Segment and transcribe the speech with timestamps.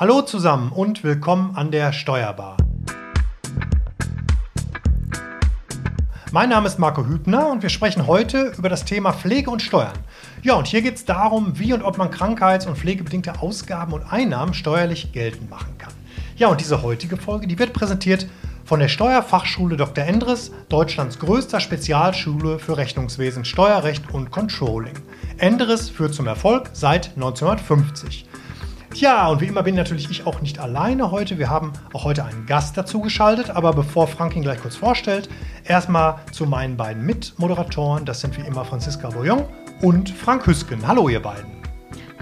[0.00, 2.56] Hallo zusammen und willkommen an der Steuerbar.
[6.30, 9.98] Mein Name ist Marco Hübner und wir sprechen heute über das Thema Pflege und Steuern.
[10.44, 14.04] Ja, und hier geht es darum, wie und ob man krankheits- und pflegebedingte Ausgaben und
[14.04, 15.92] Einnahmen steuerlich geltend machen kann.
[16.36, 18.28] Ja, und diese heutige Folge, die wird präsentiert
[18.64, 20.04] von der Steuerfachschule Dr.
[20.04, 24.94] Endres, Deutschlands größter Spezialschule für Rechnungswesen, Steuerrecht und Controlling.
[25.38, 28.27] Endres führt zum Erfolg seit 1950.
[28.98, 31.38] Tja, und wie immer bin natürlich ich auch nicht alleine heute.
[31.38, 33.48] Wir haben auch heute einen Gast dazu geschaltet.
[33.48, 35.28] Aber bevor Frank ihn gleich kurz vorstellt,
[35.64, 38.04] erstmal zu meinen beiden Mitmoderatoren.
[38.04, 39.44] Das sind wie immer Franziska Boyon
[39.82, 40.84] und Frank Hüsken.
[40.84, 41.46] Hallo, ihr beiden.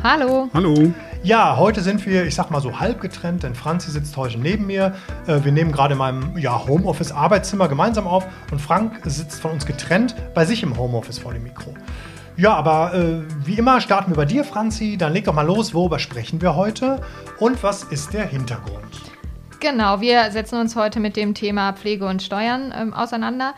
[0.02, 0.50] Hallo.
[0.52, 0.92] Hallo.
[1.22, 4.66] Ja, heute sind wir, ich sag mal so halb getrennt, denn Franzi sitzt heute neben
[4.66, 4.95] mir.
[5.26, 9.64] Äh, wir nehmen gerade in meinem ja, Homeoffice-Arbeitszimmer gemeinsam auf und Frank sitzt von uns
[9.64, 11.72] getrennt bei sich im Homeoffice vor dem Mikro.
[12.38, 14.98] Ja, aber äh, wie immer starten wir bei dir, Franzi.
[14.98, 17.00] Dann leg doch mal los, worüber sprechen wir heute
[17.38, 19.02] und was ist der Hintergrund?
[19.60, 23.54] Genau, wir setzen uns heute mit dem Thema Pflege und Steuern ähm, auseinander.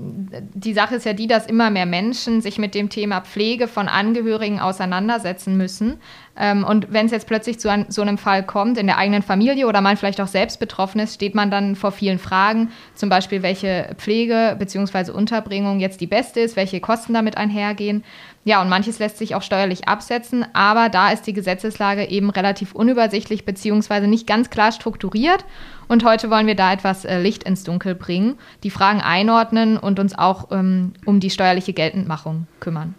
[0.00, 3.88] Die Sache ist ja die, dass immer mehr Menschen sich mit dem Thema Pflege von
[3.88, 5.98] Angehörigen auseinandersetzen müssen.
[6.36, 9.66] Ähm, und wenn es jetzt plötzlich zu so einem Fall kommt in der eigenen Familie
[9.66, 13.42] oder man vielleicht auch selbst betroffen ist, steht man dann vor vielen Fragen, zum Beispiel
[13.42, 15.10] welche Pflege bzw.
[15.10, 18.04] Unterbringung jetzt die beste ist, welche Kosten damit einhergehen.
[18.44, 22.72] Ja, und manches lässt sich auch steuerlich absetzen, aber da ist die Gesetzeslage eben relativ
[22.72, 24.06] unübersichtlich bzw.
[24.06, 25.44] nicht ganz klar strukturiert.
[25.88, 29.98] Und heute wollen wir da etwas äh, Licht ins Dunkel bringen, die Fragen einordnen und
[29.98, 32.94] uns auch ähm, um die steuerliche Geltendmachung kümmern.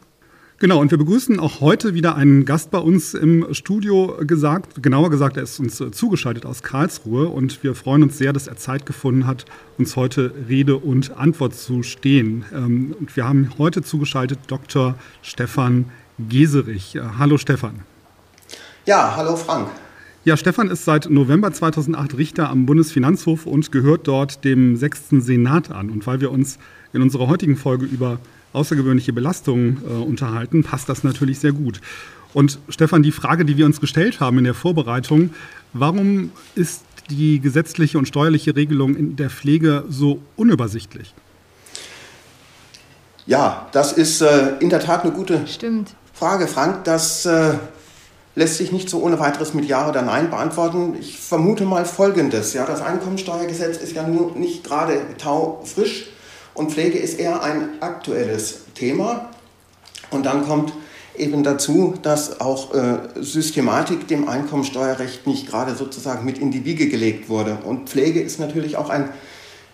[0.58, 4.84] Genau, und wir begrüßen auch heute wieder einen Gast bei uns im Studio gesagt.
[4.84, 8.48] Genauer gesagt, er ist uns äh, zugeschaltet aus Karlsruhe und wir freuen uns sehr, dass
[8.48, 9.46] er Zeit gefunden hat,
[9.78, 12.44] uns heute Rede und Antwort zu stehen.
[12.54, 14.96] Ähm, und wir haben heute zugeschaltet Dr.
[15.22, 15.86] Stefan
[16.18, 16.96] Geserich.
[16.96, 17.80] Äh, hallo Stefan.
[18.86, 19.70] Ja, hallo Frank.
[20.30, 25.72] Ja, Stefan ist seit November 2008 Richter am Bundesfinanzhof und gehört dort dem sechsten Senat
[25.72, 25.90] an.
[25.90, 26.60] Und weil wir uns
[26.94, 28.20] in unserer heutigen Folge über
[28.54, 31.82] außergewöhnliche Belastungen äh, unterhalten, passt das natürlich sehr gut.
[32.36, 35.32] Und Stefan, die Frage, die wir uns gestellt haben in der Vorbereitung,
[35.74, 41.16] warum ist die gesetzliche und steuerliche Regelung in der Pflege so unübersichtlich?
[43.26, 45.96] Ja, das ist äh, in der Tat eine gute Stimmt.
[46.14, 46.84] Frage, Frank.
[46.84, 47.56] Das äh,
[48.36, 50.96] lässt sich nicht so ohne weiteres mit Ja oder Nein beantworten.
[51.00, 52.54] Ich vermute mal Folgendes.
[52.54, 56.08] Ja, das Einkommensteuergesetz ist ja nun nicht gerade taufrisch
[56.54, 59.30] und Pflege ist eher ein aktuelles Thema.
[60.12, 60.74] Und dann kommt
[61.18, 66.88] eben dazu, dass auch äh, Systematik dem Einkommensteuerrecht nicht gerade sozusagen mit in die Wiege
[66.88, 67.60] gelegt wurde.
[67.64, 69.10] Und Pflege ist natürlich auch ein,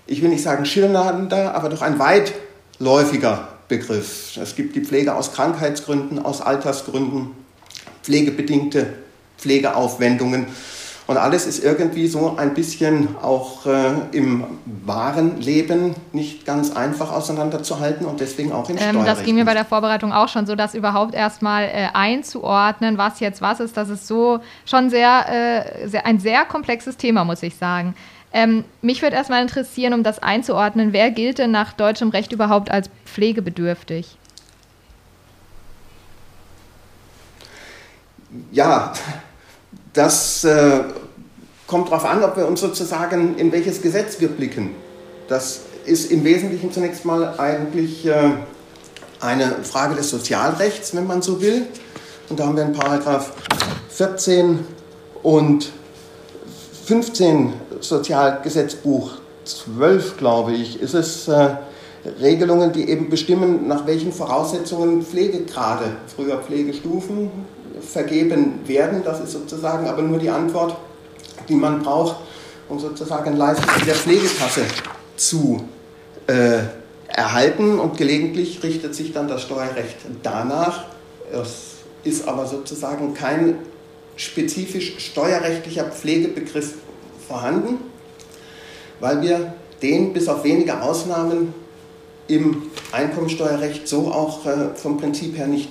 [0.07, 4.37] ich will nicht sagen schillernder, aber doch ein weitläufiger Begriff.
[4.37, 7.31] Es gibt die Pflege aus Krankheitsgründen, aus Altersgründen,
[8.05, 8.93] pflegebedingte
[9.37, 10.47] Pflegeaufwendungen.
[11.07, 17.11] Und alles ist irgendwie so ein bisschen auch äh, im wahren Leben nicht ganz einfach
[17.11, 20.55] auseinanderzuhalten und deswegen auch im ähm, Das ging mir bei der Vorbereitung auch schon so,
[20.55, 25.87] dass überhaupt erstmal äh, einzuordnen, was jetzt was ist, das ist so schon sehr, äh,
[25.87, 27.93] sehr ein sehr komplexes Thema, muss ich sagen.
[28.33, 32.71] Ähm, mich würde erstmal interessieren, um das einzuordnen, wer gilt denn nach deutschem Recht überhaupt
[32.71, 34.17] als pflegebedürftig?
[38.51, 38.93] Ja,
[39.93, 40.83] das äh,
[41.67, 44.71] kommt darauf an, ob wir uns sozusagen in welches Gesetz wir blicken.
[45.27, 48.31] Das ist im Wesentlichen zunächst mal eigentlich äh,
[49.19, 51.67] eine Frage des Sozialrechts, wenn man so will.
[52.29, 53.33] Und da haben wir in Paragraph
[53.89, 54.59] 14
[55.23, 55.71] und
[56.85, 59.11] 15 Sozialgesetzbuch
[59.45, 61.55] 12, glaube ich, ist es äh,
[62.21, 67.31] Regelungen, die eben bestimmen, nach welchen Voraussetzungen Pflegegrade, früher Pflegestufen,
[67.81, 69.03] vergeben werden.
[69.03, 70.75] Das ist sozusagen aber nur die Antwort,
[71.47, 72.17] die man braucht,
[72.69, 74.61] um sozusagen Leistung der Pflegekasse
[75.15, 75.63] zu
[76.27, 76.59] äh,
[77.07, 77.79] erhalten.
[77.79, 80.85] Und gelegentlich richtet sich dann das Steuerrecht danach.
[81.31, 83.57] Es ist aber sozusagen kein
[84.15, 86.75] spezifisch steuerrechtlicher Pflegebegriff
[87.27, 87.79] vorhanden,
[88.99, 91.53] weil wir den bis auf wenige Ausnahmen
[92.27, 95.69] im Einkommensteuerrecht so auch äh, vom Prinzip her nicht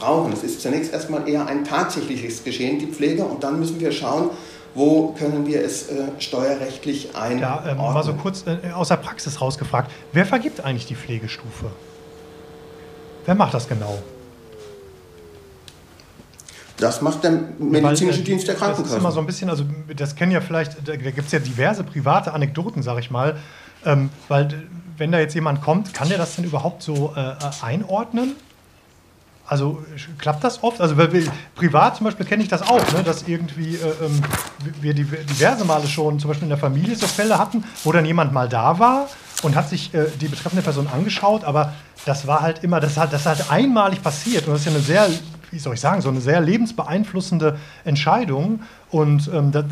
[0.00, 0.32] brauchen.
[0.32, 4.30] Es ist zunächst erstmal eher ein tatsächliches Geschehen, die Pflege, und dann müssen wir schauen,
[4.74, 7.40] wo können wir es äh, steuerrechtlich einordnen.
[7.40, 11.70] Ja, ähm, mal so kurz äh, aus der Praxis rausgefragt, wer vergibt eigentlich die Pflegestufe?
[13.26, 13.98] Wer macht das genau?
[16.78, 18.82] Das macht der medizinische Weil, äh, Dienst der Krankenkasse.
[18.84, 19.64] Das ist immer so ein bisschen, also
[19.94, 23.36] das kennen ja vielleicht, da, da gibt es ja diverse private Anekdoten, sag ich mal.
[23.84, 24.48] Ähm, weil
[24.96, 28.34] wenn da jetzt jemand kommt, kann der das denn überhaupt so äh, äh einordnen?
[29.50, 29.84] Also
[30.18, 30.80] klappt das oft?
[30.80, 31.10] Also wir,
[31.56, 33.02] privat zum Beispiel kenne ich das auch, ne?
[33.02, 34.22] dass irgendwie äh, ähm,
[34.80, 38.32] wir diverse Male schon zum Beispiel in der Familie so Fälle hatten, wo dann jemand
[38.32, 39.08] mal da war
[39.42, 41.72] und hat sich äh, die betreffende Person angeschaut, aber
[42.06, 44.82] das war halt immer, das hat, das halt einmalig passiert und das ist ja eine
[44.82, 45.08] sehr,
[45.50, 48.60] wie soll ich sagen, so eine sehr lebensbeeinflussende Entscheidung
[48.92, 49.64] und ähm, da,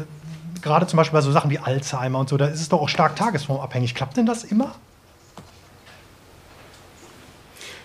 [0.61, 2.89] gerade zum Beispiel bei so Sachen wie Alzheimer und so, da ist es doch auch
[2.89, 3.95] stark tagesformabhängig.
[3.95, 4.75] Klappt denn das immer?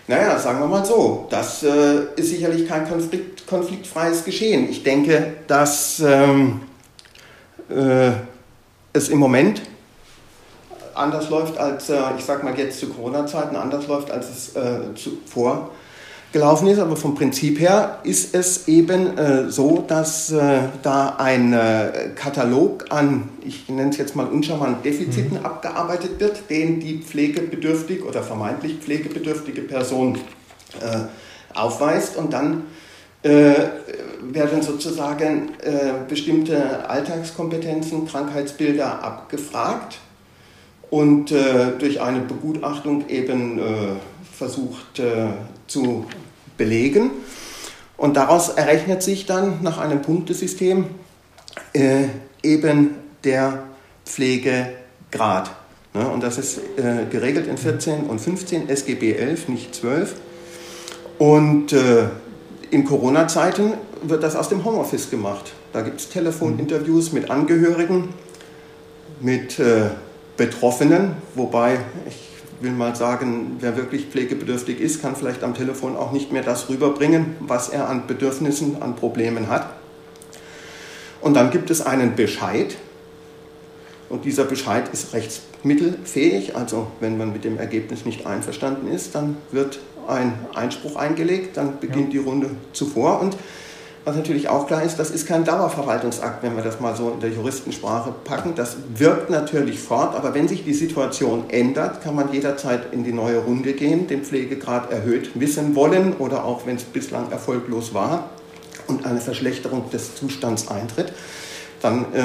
[0.06, 4.68] Naja, sagen wir mal so, das äh, ist sicherlich kein Konflikt, konfliktfreies Geschehen.
[4.68, 6.60] Ich denke, dass ähm,
[7.70, 8.10] äh,
[8.92, 9.62] es im Moment
[10.94, 14.94] anders läuft als, äh, ich sag mal jetzt zu Corona-Zeiten, anders läuft als es äh,
[14.94, 15.70] zuvor
[16.34, 21.52] gelaufen ist, aber vom Prinzip her ist es eben äh, so, dass äh, da ein
[21.52, 25.46] äh, Katalog an, ich nenne es jetzt mal uncharmant, Defiziten mhm.
[25.46, 30.18] abgearbeitet wird, den die pflegebedürftig oder vermeintlich pflegebedürftige Person
[30.80, 32.64] äh, aufweist und dann
[33.22, 33.54] äh,
[34.20, 39.98] werden sozusagen äh, bestimmte Alltagskompetenzen, Krankheitsbilder abgefragt
[40.90, 41.32] und
[41.78, 43.60] durch eine Begutachtung eben
[44.32, 45.02] versucht
[45.66, 46.06] zu
[46.56, 47.10] belegen.
[47.96, 50.86] Und daraus errechnet sich dann nach einem Punktesystem
[51.72, 52.04] äh,
[52.42, 53.64] eben der
[54.04, 55.50] Pflegegrad.
[55.94, 56.08] Ne?
[56.08, 60.14] Und das ist äh, geregelt in 14 und 15 SGB 11, nicht 12.
[61.18, 62.08] Und äh,
[62.70, 65.52] in Corona-Zeiten wird das aus dem Homeoffice gemacht.
[65.72, 68.08] Da gibt es Telefoninterviews mit Angehörigen,
[69.20, 69.90] mit äh,
[70.36, 71.78] Betroffenen, wobei
[72.08, 72.33] ich
[72.64, 76.68] will mal sagen, wer wirklich pflegebedürftig ist, kann vielleicht am Telefon auch nicht mehr das
[76.68, 79.68] rüberbringen, was er an Bedürfnissen, an Problemen hat.
[81.20, 82.76] Und dann gibt es einen Bescheid.
[84.08, 86.56] Und dieser Bescheid ist rechtsmittelfähig.
[86.56, 91.78] Also wenn man mit dem Ergebnis nicht einverstanden ist, dann wird ein Einspruch eingelegt, dann
[91.80, 92.20] beginnt ja.
[92.20, 93.20] die Runde zuvor.
[93.20, 93.36] Und
[94.04, 97.20] was natürlich auch klar ist, das ist kein Dauerverwaltungsakt, wenn wir das mal so in
[97.20, 98.54] der Juristensprache packen.
[98.54, 103.12] Das wirkt natürlich fort, aber wenn sich die Situation ändert, kann man jederzeit in die
[103.12, 108.30] neue Runde gehen, den Pflegegrad erhöht wissen wollen oder auch wenn es bislang erfolglos war
[108.88, 111.12] und eine Verschlechterung des Zustands eintritt,
[111.80, 112.24] dann äh,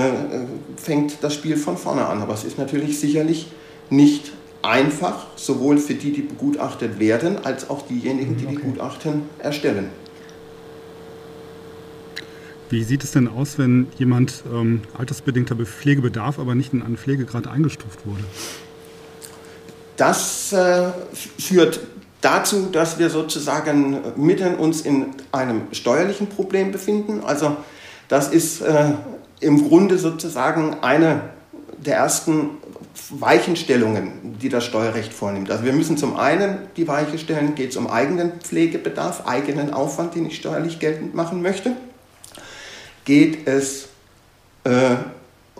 [0.75, 2.21] fängt das Spiel von vorne an.
[2.21, 3.47] Aber es ist natürlich sicherlich
[3.89, 9.89] nicht einfach, sowohl für die, die begutachtet werden, als auch diejenigen, die die Gutachten erstellen.
[12.69, 17.47] Wie sieht es denn aus, wenn jemand ähm, altersbedingter Pflegebedarf, aber nicht in einen Pflegegrad
[17.47, 18.23] eingestuft wurde?
[19.97, 20.89] Das äh,
[21.39, 21.79] führt
[22.21, 27.21] dazu, dass wir sozusagen mitten uns in einem steuerlichen Problem befinden.
[27.23, 27.57] Also
[28.07, 28.91] das ist äh,
[29.39, 31.21] im Grunde sozusagen eine
[31.77, 32.51] der ersten
[33.09, 35.49] Weichenstellungen, die das Steuerrecht vornimmt.
[35.49, 40.13] Also wir müssen zum einen die Weiche stellen, geht es um eigenen Pflegebedarf, eigenen Aufwand,
[40.13, 41.71] den ich steuerlich geltend machen möchte
[43.09, 43.89] geht es
[44.65, 44.97] äh,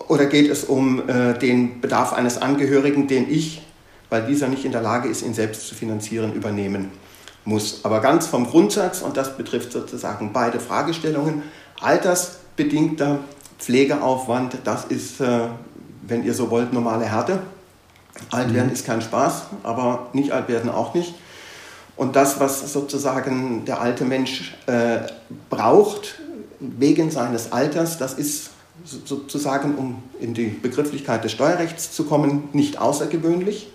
[0.06, 3.66] oder geht es um äh, den Bedarf eines Angehörigen, den ich,
[4.08, 6.92] weil dieser nicht in der Lage ist, ihn selbst zu finanzieren, übernehmen
[7.44, 7.84] muss.
[7.84, 11.42] Aber ganz vom Grundsatz, und das betrifft sozusagen beide Fragestellungen,
[11.80, 13.18] altersbedingter
[13.58, 15.48] Pflegeaufwand, das ist, äh,
[16.06, 17.40] wenn ihr so wollt, normale Härte.
[18.30, 18.74] Alt werden mhm.
[18.74, 21.14] ist kein Spaß, aber nicht alt werden auch nicht.
[21.96, 25.00] Und das, was sozusagen der alte Mensch äh,
[25.50, 26.20] braucht,
[26.60, 28.50] wegen seines Alters, das ist
[28.84, 33.68] sozusagen, um in die Begrifflichkeit des Steuerrechts zu kommen, nicht außergewöhnlich.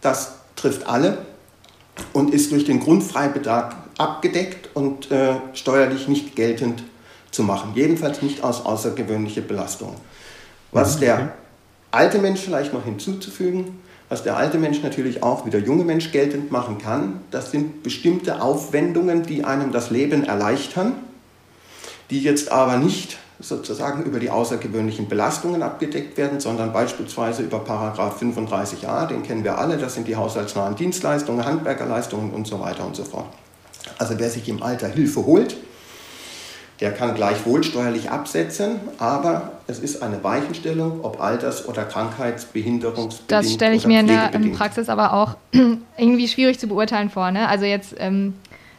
[0.00, 1.18] Das trifft alle
[2.12, 6.82] und ist durch den Grundfreibetrag abgedeckt und äh, steuerlich nicht geltend
[7.30, 7.72] zu machen.
[7.74, 9.94] Jedenfalls nicht aus außergewöhnliche Belastung.
[10.72, 11.32] Was mhm, der
[11.90, 16.12] alte Mensch vielleicht noch hinzuzufügen, was der alte Mensch natürlich auch wie der junge Mensch
[16.12, 20.94] geltend machen kann, das sind bestimmte Aufwendungen, die einem das Leben erleichtern
[22.10, 28.20] die jetzt aber nicht sozusagen über die außergewöhnlichen Belastungen abgedeckt werden, sondern beispielsweise über Paragraph
[28.22, 32.96] 35a, den kennen wir alle, das sind die haushaltsnahen Dienstleistungen, Handwerkerleistungen und so weiter und
[32.96, 33.26] so fort.
[33.98, 35.56] Also wer sich im Alter Hilfe holt,
[36.80, 43.52] der kann gleichwohl steuerlich absetzen, aber es ist eine Weichenstellung, ob Alters- oder Krankheitsbehinderungsbedingt Das
[43.52, 45.36] stelle ich mir in der Praxis aber auch
[45.96, 47.30] irgendwie schwierig zu beurteilen vor.
[47.30, 47.48] Ne?
[47.48, 48.34] Also jetzt ähm,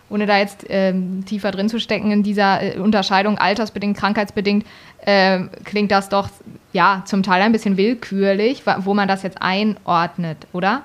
[0.09, 4.65] ohne da jetzt ähm, tiefer drin zu stecken in dieser äh, Unterscheidung altersbedingt, krankheitsbedingt,
[5.05, 6.29] äh, klingt das doch
[6.73, 10.83] ja zum Teil ein bisschen willkürlich, wo man das jetzt einordnet, oder?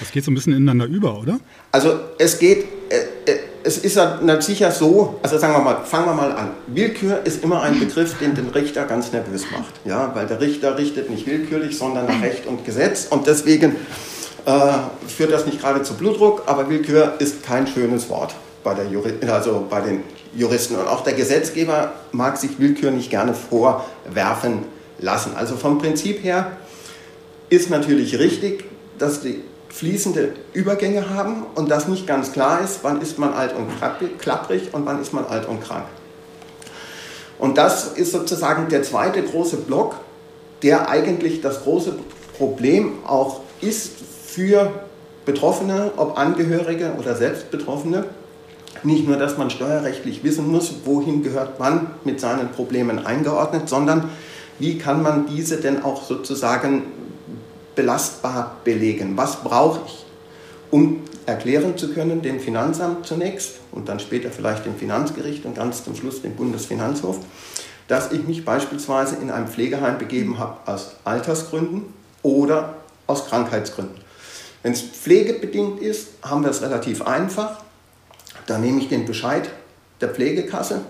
[0.00, 1.40] Das geht so ein bisschen ineinander über, oder?
[1.72, 6.06] Also es geht, äh, äh, es ist ja sicher so, also sagen wir mal, fangen
[6.06, 6.50] wir mal an.
[6.68, 10.78] Willkür ist immer ein Begriff, den den Richter ganz nervös macht, ja, weil der Richter
[10.78, 13.74] richtet nicht willkürlich, sondern nach Recht und Gesetz und deswegen
[14.48, 18.86] äh, führt das nicht gerade zu Blutdruck, aber Willkür ist kein schönes Wort bei, der
[18.86, 20.02] Juri also bei den
[20.34, 20.76] Juristen.
[20.76, 24.64] Und auch der Gesetzgeber mag sich Willkür nicht gerne vorwerfen
[24.98, 25.32] lassen.
[25.36, 26.52] Also vom Prinzip her
[27.50, 28.64] ist natürlich richtig,
[28.98, 33.54] dass die fließende Übergänge haben und dass nicht ganz klar ist, wann ist man alt
[33.54, 33.68] und
[34.18, 35.84] klapprig und wann ist man alt und krank.
[37.38, 39.96] Und das ist sozusagen der zweite große Block,
[40.62, 41.96] der eigentlich das große
[42.38, 43.92] Problem auch ist
[44.28, 44.70] für
[45.24, 48.04] Betroffene, ob Angehörige oder selbst Betroffene.
[48.82, 54.10] Nicht nur, dass man steuerrechtlich wissen muss, wohin gehört man mit seinen Problemen eingeordnet, sondern
[54.58, 56.82] wie kann man diese denn auch sozusagen
[57.74, 59.16] belastbar belegen?
[59.16, 60.04] Was brauche ich,
[60.70, 65.84] um erklären zu können, dem Finanzamt zunächst und dann später vielleicht dem Finanzgericht und ganz
[65.84, 67.18] zum Schluss dem Bundesfinanzhof,
[67.86, 72.74] dass ich mich beispielsweise in einem Pflegeheim begeben habe aus Altersgründen oder
[73.06, 74.07] aus Krankheitsgründen.
[74.62, 77.62] Wenn es pflegebedingt ist, haben wir es relativ einfach.
[78.46, 79.50] Da nehme ich den Bescheid
[80.00, 80.80] der Pflegekasse,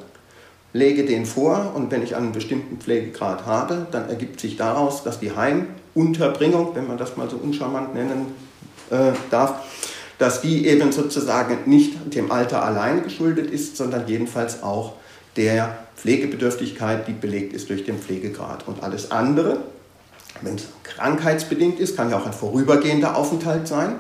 [0.73, 5.19] lege den vor und wenn ich einen bestimmten Pflegegrad habe, dann ergibt sich daraus, dass
[5.19, 8.27] die Heimunterbringung, wenn man das mal so uncharmant nennen
[8.91, 9.63] äh, darf,
[10.19, 14.95] dass die eben sozusagen nicht dem Alter allein geschuldet ist, sondern jedenfalls auch
[15.37, 18.67] der Pflegebedürftigkeit, die belegt ist durch den Pflegegrad.
[18.67, 19.61] Und alles andere,
[20.42, 23.97] wenn es krankheitsbedingt ist, kann ja auch ein vorübergehender Aufenthalt sein.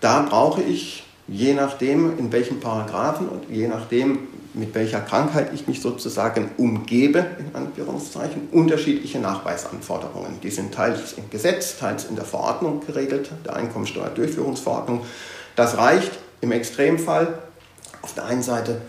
[0.00, 5.68] Da brauche ich, je nachdem, in welchen Paragraphen und je nachdem, mit welcher Krankheit ich
[5.68, 10.40] mich sozusagen umgebe, in Anführungszeichen, unterschiedliche Nachweisanforderungen.
[10.42, 15.02] Die sind teils im Gesetz, teils in der Verordnung geregelt, der Einkommensteuerdurchführungsverordnung.
[15.54, 17.38] Das reicht im Extremfall
[18.02, 18.80] auf der einen Seite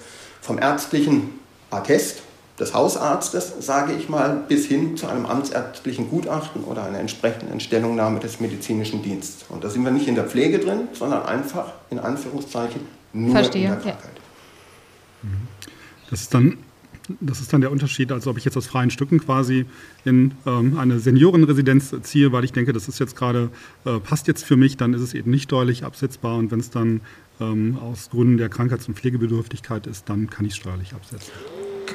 [0.42, 2.24] vom ärztlichen Attest
[2.60, 8.20] des Hausarztes, sage ich mal, bis hin zu einem amtsärztlichen Gutachten oder einer entsprechenden Stellungnahme
[8.20, 9.46] des medizinischen Dienstes.
[9.50, 12.82] Und da sind wir nicht in der Pflege drin, sondern einfach in Anführungszeichen
[13.14, 14.12] nur Verstehe, in der Krankheit.
[15.24, 15.30] Ja.
[16.10, 16.58] Das ist dann
[17.20, 19.66] das ist dann der Unterschied, als ob ich jetzt aus freien Stücken quasi
[20.06, 23.50] in ähm, eine Seniorenresidenz ziehe, weil ich denke, das ist jetzt gerade,
[23.86, 26.38] äh, passt jetzt für mich, dann ist es eben nicht steuerlich absetzbar.
[26.38, 27.02] Und wenn es dann
[27.40, 31.32] ähm, aus Gründen der Krankheits- und Pflegebedürftigkeit ist, dann kann ich es steuerlich absetzen.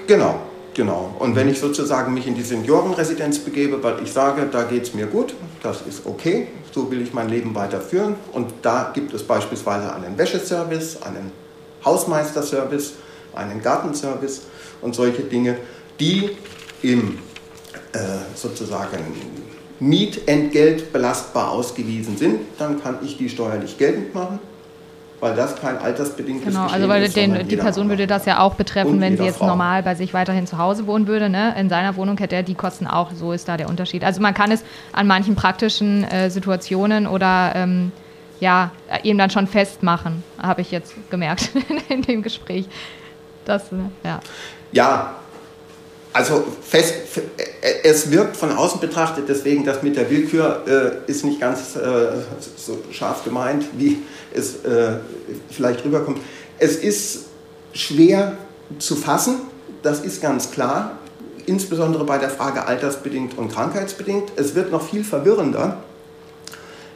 [0.07, 0.41] Genau,
[0.75, 1.15] genau.
[1.19, 4.95] Und wenn ich sozusagen mich in die Seniorenresidenz begebe, weil ich sage, da geht es
[4.95, 8.15] mir gut, das ist okay, so will ich mein Leben weiterführen.
[8.33, 11.33] Und da gibt es beispielsweise einen Wäscheservice, einen
[11.85, 12.95] Hausmeisterservice,
[13.35, 14.43] einen Gartenservice
[14.83, 15.57] und solche Dinge,
[15.99, 16.37] die
[16.83, 17.19] im
[17.93, 17.99] äh,
[18.35, 18.99] sozusagen
[19.79, 24.39] Mietentgelt belastbar ausgewiesen sind, dann kann ich die steuerlich geltend machen,
[25.21, 28.19] weil das kein altersbedingtes Genau, also weil ist, den, die Person würde andere.
[28.19, 29.47] das ja auch betreffen, Und wenn sie jetzt Frau.
[29.47, 31.29] normal bei sich weiterhin zu Hause wohnen würde.
[31.29, 31.55] Ne?
[31.59, 33.13] In seiner Wohnung hätte er die Kosten auch.
[33.13, 34.05] So ist da der Unterschied.
[34.05, 37.93] Also man kann es an manchen praktischen äh, Situationen oder ähm,
[38.41, 41.51] ja, äh, eben dann schon festmachen, habe ich jetzt gemerkt
[41.89, 42.67] in dem Gespräch.
[43.45, 44.21] Das, äh, ja.
[44.73, 45.15] Ja,
[46.17, 50.63] also fest, f- äh, es wirkt von außen betrachtet, deswegen das mit der Willkür
[51.07, 52.13] äh, ist nicht ganz äh,
[52.57, 53.99] so scharf gemeint, wie
[54.35, 54.97] es äh,
[55.51, 56.19] vielleicht rüberkommt.
[56.59, 57.27] Es ist
[57.73, 58.33] schwer
[58.79, 59.37] zu fassen,
[59.83, 60.99] das ist ganz klar,
[61.45, 64.33] insbesondere bei der Frage altersbedingt und krankheitsbedingt.
[64.37, 65.83] Es wird noch viel verwirrender,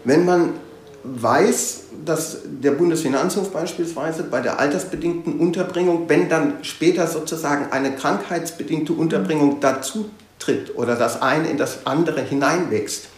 [0.05, 0.55] wenn man
[1.02, 8.92] weiß, dass der Bundesfinanzhof beispielsweise bei der altersbedingten Unterbringung, wenn dann später sozusagen eine krankheitsbedingte
[8.92, 13.09] Unterbringung dazu tritt oder das eine in das andere hineinwächst,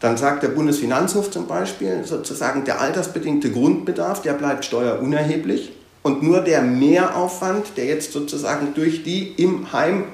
[0.00, 6.40] dann sagt der Bundesfinanzhof zum Beispiel sozusagen, der altersbedingte Grundbedarf, der bleibt steuerunerheblich und nur
[6.40, 10.04] der Mehraufwand, der jetzt sozusagen durch die im Heim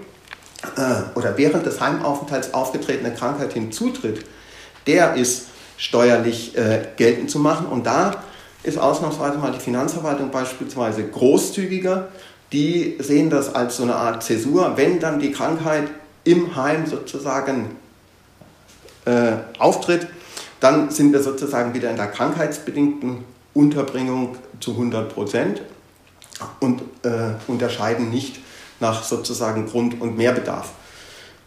[0.77, 4.25] äh, oder während des Heimaufenthalts aufgetretene Krankheit hinzutritt,
[4.87, 7.67] der ist steuerlich äh, geltend zu machen.
[7.67, 8.23] Und da
[8.63, 12.09] ist ausnahmsweise mal die Finanzverwaltung beispielsweise großzügiger.
[12.53, 15.89] Die sehen das als so eine Art Zäsur, wenn dann die Krankheit
[16.25, 17.77] im Heim sozusagen
[19.05, 20.07] äh, auftritt,
[20.61, 23.25] dann sind wir sozusagen wieder in der krankheitsbedingten
[23.55, 25.63] Unterbringung zu 100 Prozent
[26.61, 28.39] und äh, unterscheiden nicht
[28.79, 30.71] nach sozusagen Grund- und Mehrbedarf.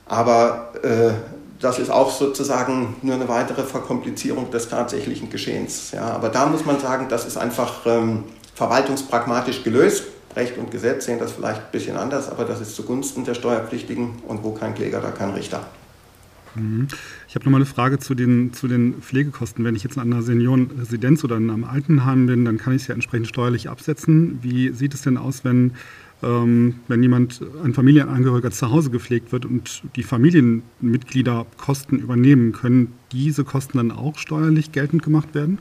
[0.06, 1.12] Aber äh,
[1.60, 5.92] das ist auch sozusagen nur eine weitere Verkomplizierung des tatsächlichen Geschehens.
[5.92, 10.04] Ja, aber da muss man sagen, das ist einfach ähm, verwaltungspragmatisch gelöst.
[10.36, 14.22] Recht und Gesetz sehen das vielleicht ein bisschen anders, aber das ist zugunsten der Steuerpflichtigen
[14.28, 15.66] und wo kein Kläger, da kein Richter.
[17.28, 19.66] Ich habe noch mal eine Frage zu den, zu den Pflegekosten.
[19.66, 22.88] Wenn ich jetzt in einer Seniorenresidenz oder in einem Altenheim bin, dann kann ich es
[22.88, 24.40] ja entsprechend steuerlich absetzen.
[24.42, 25.74] Wie sieht es denn aus, wenn
[26.24, 32.94] ähm, wenn jemand, ein Familienangehöriger zu Hause gepflegt wird und die Familienmitglieder Kosten übernehmen, können
[33.12, 35.60] diese Kosten dann auch steuerlich geltend gemacht werden?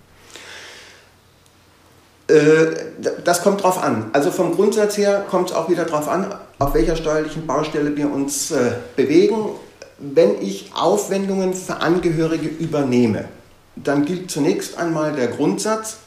[2.28, 2.34] Äh,
[3.24, 4.06] das kommt drauf an.
[4.12, 8.10] Also vom Grundsatz her kommt es auch wieder darauf an, auf welcher steuerlichen Baustelle wir
[8.10, 9.36] uns äh, bewegen.
[9.98, 13.26] Wenn ich Aufwendungen für Angehörige übernehme,
[13.76, 15.98] dann gilt zunächst einmal der Grundsatz,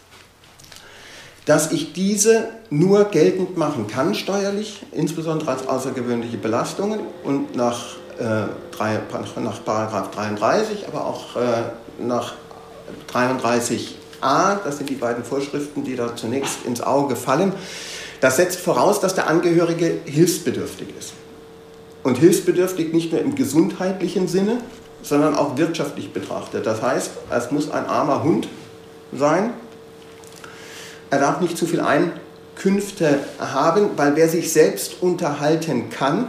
[1.47, 8.49] dass ich diese nur geltend machen kann steuerlich, insbesondere als außergewöhnliche Belastungen und nach, äh,
[8.71, 8.99] drei,
[9.37, 12.33] nach 33, aber auch äh, nach
[13.11, 17.53] 33a, das sind die beiden Vorschriften, die da zunächst ins Auge fallen.
[18.19, 21.13] Das setzt voraus, dass der Angehörige hilfsbedürftig ist.
[22.03, 24.57] Und hilfsbedürftig nicht nur im gesundheitlichen Sinne,
[25.01, 26.65] sondern auch wirtschaftlich betrachtet.
[26.65, 28.49] Das heißt, es muss ein armer Hund
[29.13, 29.53] sein,
[31.09, 36.27] er darf nicht zu viel Einkünfte haben, weil wer sich selbst unterhalten kann,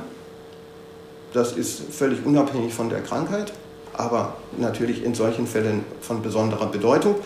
[1.32, 3.52] das ist völlig unabhängig von der Krankheit,
[3.92, 7.16] aber natürlich in solchen Fällen von besonderer Bedeutung.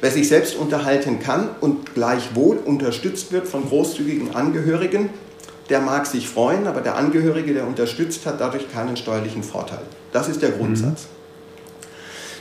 [0.00, 5.10] Wer sich selbst unterhalten kann und gleichwohl unterstützt wird von großzügigen Angehörigen,
[5.70, 9.82] der mag sich freuen, aber der Angehörige, der unterstützt, hat dadurch keinen steuerlichen Vorteil.
[10.12, 11.06] Das ist der Grundsatz.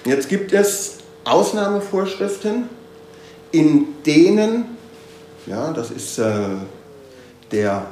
[0.04, 0.12] Mhm.
[0.12, 2.70] Jetzt gibt es Ausnahmevorschriften,
[3.58, 4.66] in denen,
[5.48, 6.32] ja, das ist äh,
[7.52, 7.88] der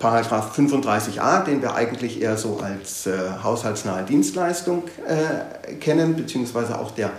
[0.00, 6.90] Paragraph 35a, den wir eigentlich eher so als äh, haushaltsnahe Dienstleistung äh, kennen, beziehungsweise auch
[6.90, 7.10] der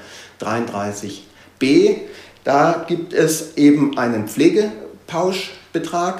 [0.42, 1.96] 33b.
[2.44, 6.20] Da gibt es eben einen Pflegepauschbetrag,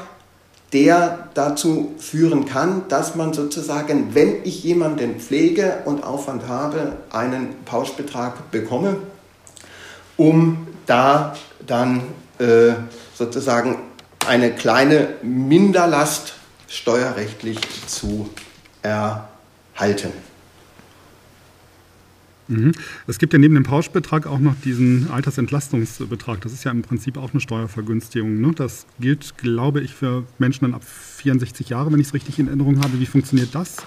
[0.72, 7.66] der dazu führen kann, dass man sozusagen, wenn ich jemanden pflege und Aufwand habe, einen
[7.66, 8.96] Pauschbetrag bekomme,
[10.16, 12.04] um da dann
[12.40, 12.74] äh,
[13.14, 13.78] sozusagen
[14.28, 16.34] eine kleine Minderlast
[16.68, 18.30] steuerrechtlich zu
[18.82, 20.12] erhalten.
[22.48, 22.74] Mhm.
[23.08, 26.42] Es gibt ja neben dem Pauschbetrag auch noch diesen Altersentlastungsbetrag.
[26.42, 28.40] Das ist ja im Prinzip auch eine Steuervergünstigung.
[28.40, 28.52] Ne?
[28.56, 32.48] Das gilt, glaube ich, für Menschen dann ab 64 Jahre, wenn ich es richtig in
[32.48, 33.00] Erinnerung habe.
[33.00, 33.78] Wie funktioniert das?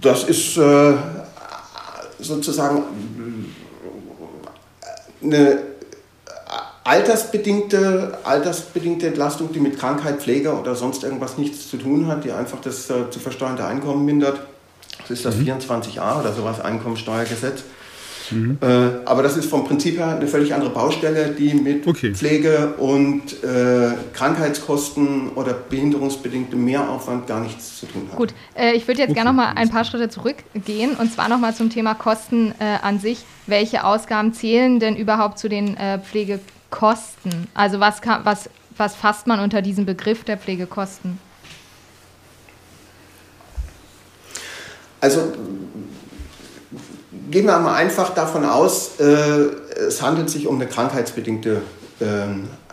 [0.00, 0.94] Das ist äh,
[2.18, 2.82] sozusagen
[5.22, 5.73] eine
[6.84, 12.32] altersbedingte, altersbedingte Entlastung, die mit Krankheit, Pflege oder sonst irgendwas nichts zu tun hat, die
[12.32, 14.40] einfach das äh, zu versteuernde Einkommen mindert.
[15.00, 15.48] Das ist das mhm.
[15.48, 17.64] 24a oder sowas Einkommensteuergesetz.
[18.30, 18.58] Mhm.
[18.60, 18.66] Äh,
[19.04, 22.14] aber das ist vom Prinzip her eine völlig andere Baustelle, die mit okay.
[22.14, 28.16] Pflege und äh, Krankheitskosten oder behinderungsbedingtem Mehraufwand gar nichts zu tun hat.
[28.16, 29.20] Gut, äh, ich würde jetzt okay.
[29.20, 32.78] gerne noch mal ein paar Schritte zurückgehen und zwar noch mal zum Thema Kosten äh,
[32.82, 33.24] an sich.
[33.46, 35.98] Welche Ausgaben zählen denn überhaupt zu den äh,
[36.74, 37.46] Pflegekosten?
[37.54, 41.18] Also was, kann, was, was fasst man unter diesem Begriff der Pflegekosten?
[45.00, 45.32] Also
[47.30, 49.04] gehen wir mal einfach davon aus, äh,
[49.86, 51.62] es handelt sich um eine krankheitsbedingte
[52.00, 52.04] äh,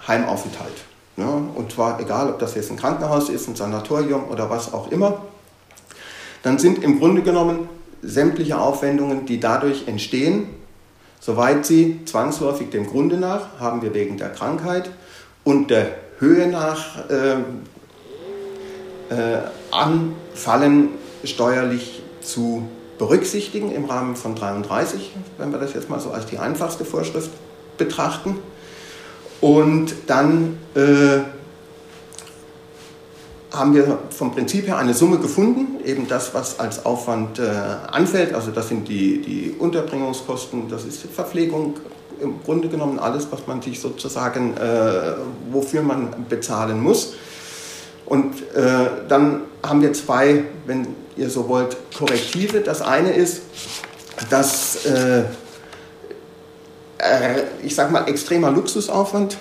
[0.08, 0.74] Heimaufenthalt.
[1.18, 1.26] Ne?
[1.56, 5.26] Und zwar egal, ob das jetzt ein Krankenhaus ist, ein Sanatorium oder was auch immer.
[6.44, 7.70] Dann sind im Grunde genommen
[8.02, 10.48] sämtliche Aufwendungen, die dadurch entstehen,
[11.22, 14.90] soweit sie zwangsläufig dem Grunde nach, haben wir wegen der Krankheit
[15.46, 15.88] und der
[16.20, 17.36] Höhe nach äh,
[19.10, 20.90] äh, anfallen,
[21.24, 26.38] steuerlich zu berücksichtigen im Rahmen von 33, wenn wir das jetzt mal so als die
[26.38, 27.32] einfachste Vorschrift
[27.78, 28.38] betrachten.
[29.40, 31.22] Und dann äh,
[33.52, 37.44] haben wir vom Prinzip her eine Summe gefunden, eben das, was als Aufwand äh,
[37.92, 38.34] anfällt.
[38.34, 41.76] Also das sind die, die Unterbringungskosten, das ist Verpflegung,
[42.22, 45.14] im Grunde genommen alles, was man sich sozusagen, äh,
[45.52, 47.14] wofür man bezahlen muss.
[48.06, 50.88] Und äh, dann haben wir zwei, wenn
[51.18, 52.62] ihr so wollt, Korrektive.
[52.62, 53.42] Das eine ist,
[54.30, 55.24] dass, äh,
[57.64, 59.38] ich sage mal, extremer Luxusaufwand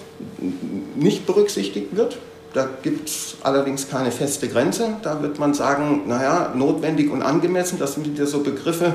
[0.96, 2.18] nicht berücksichtigt wird.
[2.52, 4.96] Da gibt es allerdings keine feste Grenze.
[5.02, 8.94] Da wird man sagen, naja, notwendig und angemessen, das sind wieder so Begriffe,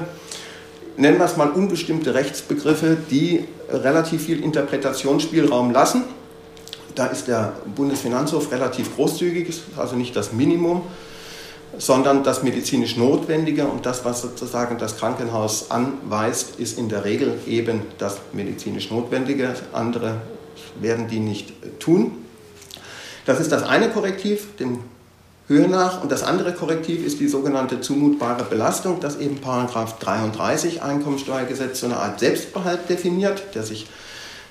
[0.97, 6.03] nennen wir es mal unbestimmte Rechtsbegriffe, die relativ viel Interpretationsspielraum lassen.
[6.95, 10.83] Da ist der Bundesfinanzhof relativ großzügig, also nicht das Minimum,
[11.77, 17.37] sondern das medizinisch Notwendige und das, was sozusagen das Krankenhaus anweist, ist in der Regel
[17.47, 19.55] eben das medizinisch Notwendige.
[19.73, 20.21] Andere
[20.79, 22.24] werden die nicht tun.
[23.25, 24.79] Das ist das eine Korrektiv, dem
[25.47, 26.01] Höhe nach.
[26.01, 31.88] Und das andere Korrektiv ist die sogenannte zumutbare Belastung, das eben Paragraph 33 Einkommensteuergesetz so
[31.88, 33.88] eine Art Selbstbehalt definiert, der sich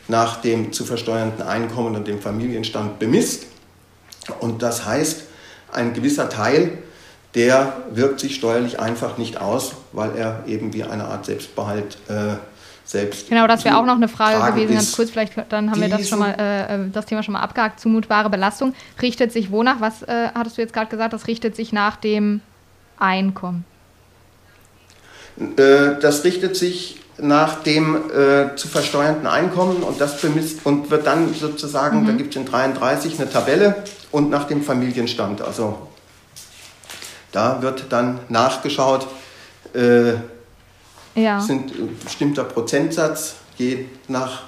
[0.08, 3.46] nach dem zu versteuernden Einkommen und dem Familienstand bemisst.
[4.40, 5.22] Und das heißt,
[5.72, 6.78] ein gewisser Teil,
[7.34, 12.36] der wirkt sich steuerlich einfach nicht aus, weil er eben wie eine Art Selbstbehalt äh,
[12.84, 13.28] selbst.
[13.28, 16.08] Genau, das wäre auch noch eine Frage gewesen, ganz kurz, vielleicht dann haben wir das
[16.08, 17.80] schon mal, äh, äh, das Thema schon mal abgehakt.
[17.80, 19.80] Zumutbare Belastung richtet sich wonach?
[19.80, 21.12] Was äh, hattest du jetzt gerade gesagt?
[21.12, 22.40] Das richtet sich nach dem
[22.98, 23.64] Einkommen.
[25.38, 31.06] Äh, das richtet sich nach dem äh, zu versteuernden Einkommen und das bemisst und wird
[31.06, 32.06] dann sozusagen, mhm.
[32.06, 35.40] da gibt es in 33 eine Tabelle und nach dem Familienstand.
[35.40, 35.88] Also
[37.32, 39.06] da wird dann nachgeschaut,
[41.14, 41.40] äh, ja.
[41.40, 44.42] sind ein bestimmter Prozentsatz, geht nach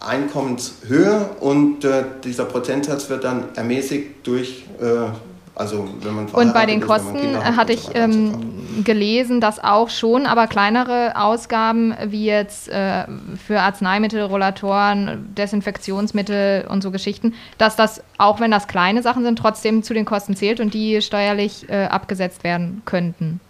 [0.00, 5.08] Einkommenshöhe und äh, dieser Prozentsatz wird dann ermäßigt durch äh,
[5.56, 10.48] also wenn man Und bei den Kosten hatte ich ähm, gelesen, dass auch schon, aber
[10.48, 13.06] kleinere Ausgaben wie jetzt äh,
[13.46, 19.38] für Arzneimittel, Rollatoren, Desinfektionsmittel und so Geschichten, dass das, auch wenn das kleine Sachen sind,
[19.38, 23.40] trotzdem zu den Kosten zählt und die steuerlich äh, abgesetzt werden könnten.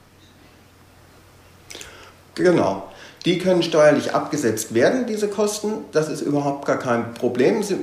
[2.37, 2.85] Genau.
[3.25, 5.73] Die können steuerlich abgesetzt werden, diese Kosten.
[5.91, 7.59] Das ist überhaupt gar kein Problem.
[7.59, 7.75] Es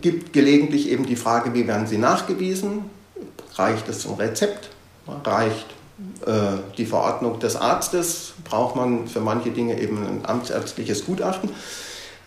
[0.00, 2.84] gibt gelegentlich eben die Frage, wie werden sie nachgewiesen?
[3.56, 4.70] Reicht es zum Rezept?
[5.24, 5.66] Reicht
[6.26, 8.34] äh, die Verordnung des Arztes?
[8.44, 11.50] Braucht man für manche Dinge eben ein amtsärztliches Gutachten?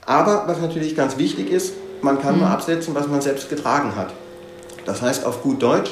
[0.05, 2.41] Aber was natürlich ganz wichtig ist, man kann mhm.
[2.41, 4.11] nur absetzen, was man selbst getragen hat.
[4.85, 5.91] Das heißt auf gut Deutsch,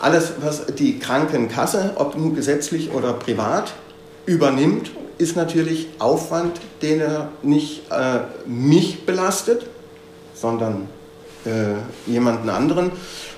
[0.00, 3.72] alles, was die Krankenkasse, ob nun gesetzlich oder privat,
[4.26, 9.66] übernimmt, ist natürlich Aufwand, den er nicht äh, mich belastet,
[10.34, 10.88] sondern
[11.44, 12.92] äh, jemanden anderen.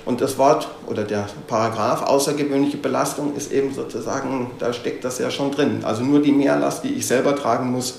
[0.05, 5.31] Und das Wort oder der Paragraph außergewöhnliche Belastung ist eben sozusagen, da steckt das ja
[5.31, 5.81] schon drin.
[5.83, 7.95] Also nur die Mehrlast, die ich selber tragen muss,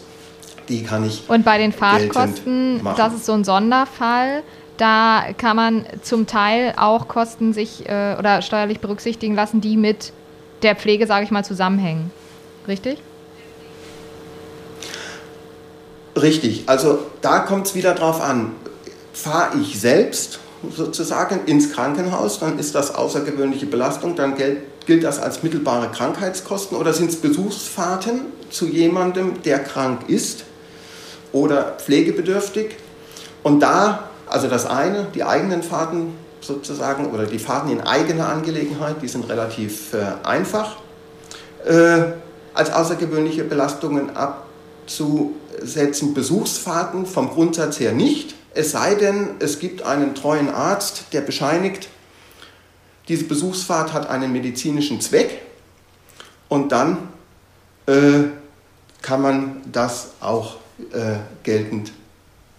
[0.70, 1.24] die kann ich.
[1.28, 4.44] Und bei den Fahrtkosten, das ist so ein Sonderfall.
[4.78, 10.12] Da kann man zum Teil auch Kosten sich äh, oder steuerlich berücksichtigen lassen, die mit
[10.64, 12.12] der Pflege, sage ich mal, zusammenhängen.
[12.68, 13.00] Richtig?
[16.16, 16.64] Richtig.
[16.68, 18.52] Also da kommt es wieder drauf an.
[19.14, 20.40] Fahre ich selbst
[20.76, 26.78] sozusagen ins Krankenhaus, dann ist das außergewöhnliche Belastung, dann gilt, gilt das als mittelbare Krankheitskosten
[26.78, 30.46] oder sind es Besuchsfahrten zu jemandem, der krank ist
[31.32, 32.78] oder pflegebedürftig.
[33.44, 38.98] Und da, also das eine, die eigenen Fahrten sozusagen oder die Fahrten in eigener Angelegenheit,
[39.02, 40.78] die sind relativ äh, einfach
[41.66, 42.14] äh,
[42.56, 46.14] als außergewöhnliche Belastungen abzusetzen.
[46.14, 51.90] Besuchsfahrten vom Grundsatz her nicht es sei denn, es gibt einen treuen Arzt, der bescheinigt,
[53.10, 55.42] diese Besuchsfahrt hat einen medizinischen Zweck
[56.48, 57.10] und dann
[57.86, 58.24] äh,
[59.02, 60.56] kann man das auch
[60.94, 61.92] äh, geltend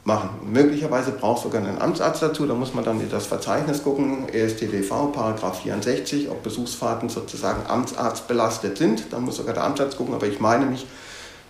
[0.06, 0.30] machen.
[0.50, 5.12] Möglicherweise braucht sogar einen Amtsarzt dazu, da muss man dann in das Verzeichnis gucken, ESTDV,
[5.12, 9.12] Paragraph 64, ob Besuchsfahrten sozusagen amtsarztbelastet sind.
[9.12, 10.86] Da muss sogar der Amtsarzt gucken, aber ich meine mich,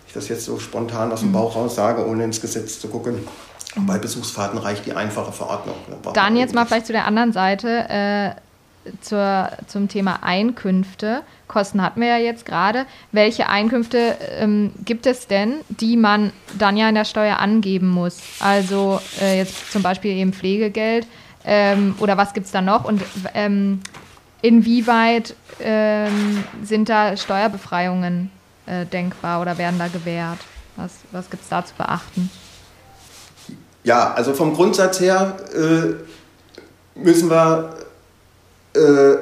[0.07, 1.35] ich das jetzt so spontan aus dem mhm.
[1.35, 3.27] Bauch raus sage, ohne ins Gesetz zu gucken,
[3.77, 5.77] bei Besuchsfahrten reicht die einfache Verordnung.
[6.15, 8.31] Dann jetzt mal vielleicht zu der anderen Seite, äh,
[9.01, 11.23] zur, zum Thema Einkünfte.
[11.49, 12.87] Kosten hatten wir ja jetzt gerade.
[13.13, 18.19] Welche Einkünfte ähm, gibt es denn, die man dann ja in der Steuer angeben muss?
[18.41, 21.07] Also äh, jetzt zum Beispiel eben Pflegegeld
[21.45, 22.85] ähm, oder was gibt es da noch?
[22.85, 23.03] Und
[23.35, 23.81] ähm,
[24.43, 28.31] inwieweit ähm, sind da Steuerbefreiungen
[28.67, 30.39] äh, denkbar oder werden da gewährt?
[30.77, 32.31] Was, was gibt es da zu beachten?
[33.85, 37.86] Ja, also vom Grundsatz her äh, müssen wir
[38.77, 39.17] äh,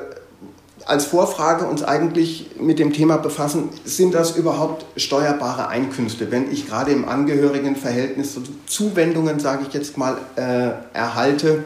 [0.87, 6.67] als Vorfrage uns eigentlich mit dem Thema befassen, sind das überhaupt steuerbare Einkünfte, wenn ich
[6.67, 11.64] gerade im Angehörigenverhältnis so Zuwendungen, sage ich jetzt mal, äh, erhalte,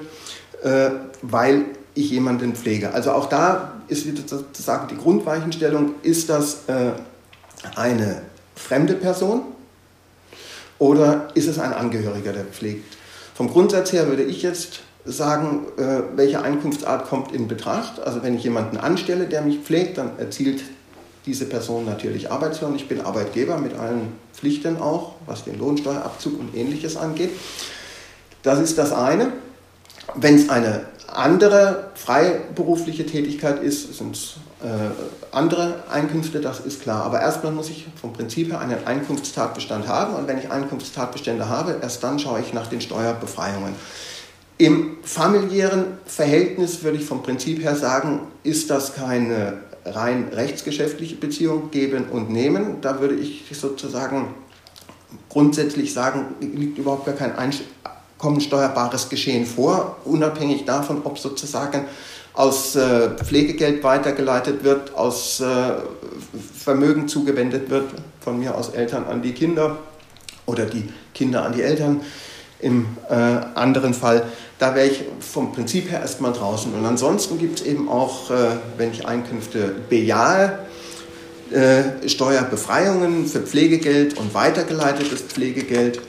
[0.62, 0.90] äh,
[1.22, 2.94] weil ich jemanden pflege.
[2.94, 6.92] Also auch da ist sozusagen die Grundweichenstellung, ist das äh,
[7.74, 8.22] eine
[8.54, 9.42] fremde Person,
[10.78, 12.96] oder ist es ein Angehöriger, der pflegt?
[13.34, 18.00] Vom Grundsatz her würde ich jetzt sagen, äh, welche Einkunftsart kommt in Betracht.
[18.00, 20.62] Also wenn ich jemanden anstelle, der mich pflegt, dann erzielt
[21.26, 22.74] diese Person natürlich Arbeitslohn.
[22.74, 27.30] Ich bin Arbeitgeber mit allen Pflichten auch, was den Lohnsteuerabzug und ähnliches angeht.
[28.42, 29.32] Das ist das eine.
[30.14, 34.66] Wenn es eine andere freiberufliche Tätigkeit ist, sind es äh,
[35.32, 37.04] andere Einkünfte, das ist klar.
[37.04, 40.14] Aber erstmal muss ich vom Prinzip her einen Einkunftstatbestand haben.
[40.14, 43.74] Und wenn ich Einkunftstatbestände habe, erst dann schaue ich nach den Steuerbefreiungen.
[44.58, 51.70] Im familiären Verhältnis würde ich vom Prinzip her sagen, ist das keine rein rechtsgeschäftliche Beziehung,
[51.70, 52.80] geben und nehmen.
[52.80, 54.34] Da würde ich sozusagen
[55.28, 61.86] grundsätzlich sagen, liegt überhaupt gar kein einkommensteuerbares Geschehen vor, unabhängig davon, ob sozusagen
[62.34, 65.72] aus äh, Pflegegeld weitergeleitet wird, aus äh,
[66.56, 67.90] Vermögen zugewendet wird,
[68.20, 69.78] von mir aus Eltern an die Kinder
[70.46, 72.00] oder die Kinder an die Eltern
[72.60, 74.24] im äh, anderen Fall.
[74.58, 76.74] Da wäre ich vom Prinzip her erstmal draußen.
[76.74, 80.58] Und ansonsten gibt es eben auch, äh, wenn ich Einkünfte bejahe,
[81.50, 86.00] äh, Steuerbefreiungen für Pflegegeld und weitergeleitetes Pflegegeld.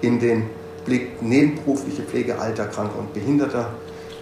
[0.00, 0.50] in den
[0.84, 3.70] Blick nebenberufliche Pflege alter, kranker und behinderter.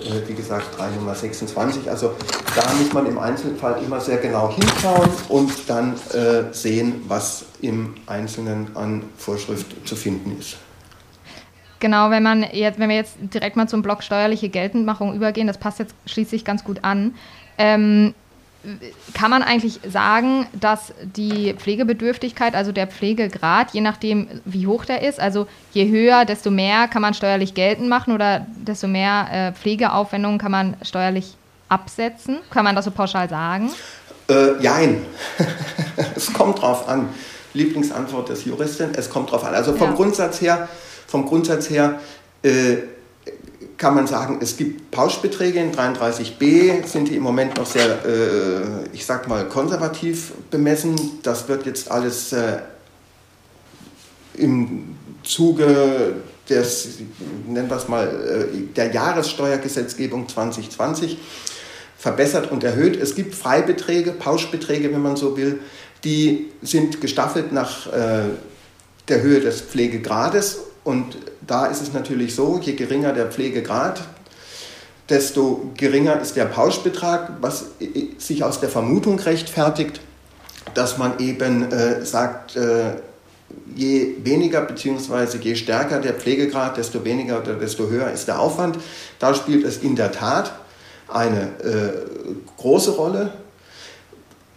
[0.04, 1.88] Äh, wie gesagt, 3 Nummer 26.
[1.88, 2.12] Also
[2.56, 7.94] da muss man im Einzelfall immer sehr genau hinschauen und dann äh, sehen, was im
[8.06, 10.56] Einzelnen an Vorschrift zu finden ist.
[11.78, 15.58] Genau, wenn man jetzt, wenn wir jetzt direkt mal zum Block steuerliche Geltendmachung übergehen, das
[15.58, 17.14] passt jetzt schließlich ganz gut an.
[17.58, 18.14] Ähm,
[19.14, 25.02] kann man eigentlich sagen, dass die Pflegebedürftigkeit, also der Pflegegrad, je nachdem, wie hoch der
[25.02, 29.52] ist, also je höher, desto mehr kann man steuerlich geltend machen oder desto mehr äh,
[29.52, 31.36] Pflegeaufwendungen kann man steuerlich
[31.68, 32.38] absetzen?
[32.50, 33.70] Kann man das so pauschal sagen?
[34.28, 35.04] Äh, jein.
[36.16, 37.08] es kommt drauf an.
[37.54, 39.54] Lieblingsantwort des Juristen, es kommt drauf an.
[39.54, 39.96] Also vom ja.
[39.96, 40.68] Grundsatz her
[41.12, 42.00] vom Grundsatz her
[42.42, 42.76] äh,
[43.82, 48.86] kann man sagen, es gibt Pauschbeträge in 33b, sind die im Moment noch sehr, äh,
[48.92, 50.94] ich sag mal, konservativ bemessen.
[51.24, 52.58] Das wird jetzt alles äh,
[54.34, 56.14] im Zuge
[56.48, 56.98] des,
[57.48, 61.18] nennen wir es mal, äh, der Jahressteuergesetzgebung 2020
[61.98, 62.94] verbessert und erhöht.
[62.94, 65.58] Es gibt Freibeträge, Pauschbeträge, wenn man so will,
[66.04, 68.26] die sind gestaffelt nach äh,
[69.08, 71.16] der Höhe des Pflegegrades und
[71.46, 74.02] da ist es natürlich so, je geringer der Pflegegrad,
[75.08, 77.66] desto geringer ist der Pauschbetrag, was
[78.18, 80.00] sich aus der Vermutung rechtfertigt,
[80.74, 82.94] dass man eben äh, sagt, äh,
[83.74, 85.38] je weniger bzw.
[85.38, 88.78] je stärker der Pflegegrad, desto weniger oder desto höher ist der Aufwand.
[89.18, 90.52] Da spielt es in der Tat
[91.08, 91.92] eine äh,
[92.56, 93.32] große Rolle.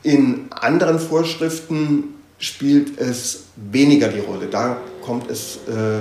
[0.04, 4.48] In anderen Vorschriften spielt es weniger die Rolle.
[4.48, 6.00] Da kommt es, äh,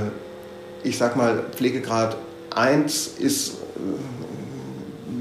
[0.85, 2.17] ich sag mal, Pflegegrad
[2.55, 3.55] 1 ist äh,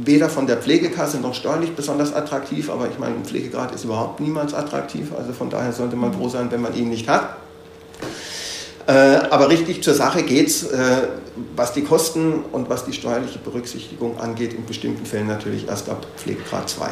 [0.05, 4.19] weder von der Pflegekasse noch steuerlich besonders attraktiv, aber ich meine, ein Pflegegrad ist überhaupt
[4.19, 7.37] niemals attraktiv, also von daher sollte man froh sein, wenn man ihn nicht hat.
[8.85, 11.07] Äh, aber richtig zur Sache geht es, äh,
[11.55, 16.05] was die Kosten und was die steuerliche Berücksichtigung angeht, in bestimmten Fällen natürlich erst ab
[16.17, 16.89] Pflegegrad 2.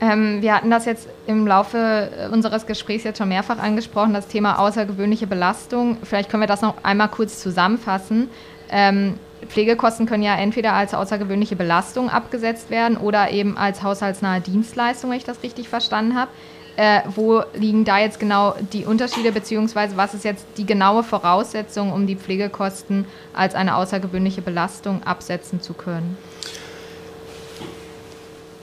[0.00, 4.58] Ähm, wir hatten das jetzt im Laufe unseres Gesprächs jetzt schon mehrfach angesprochen, das Thema
[4.58, 5.98] außergewöhnliche Belastung.
[6.02, 8.28] Vielleicht können wir das noch einmal kurz zusammenfassen.
[8.70, 9.14] Ähm,
[9.48, 15.18] Pflegekosten können ja entweder als außergewöhnliche Belastung abgesetzt werden oder eben als haushaltsnahe Dienstleistung, wenn
[15.18, 16.30] ich das richtig verstanden habe.
[16.76, 21.92] Äh, wo liegen da jetzt genau die Unterschiede, beziehungsweise was ist jetzt die genaue Voraussetzung,
[21.92, 26.18] um die Pflegekosten als eine außergewöhnliche Belastung absetzen zu können?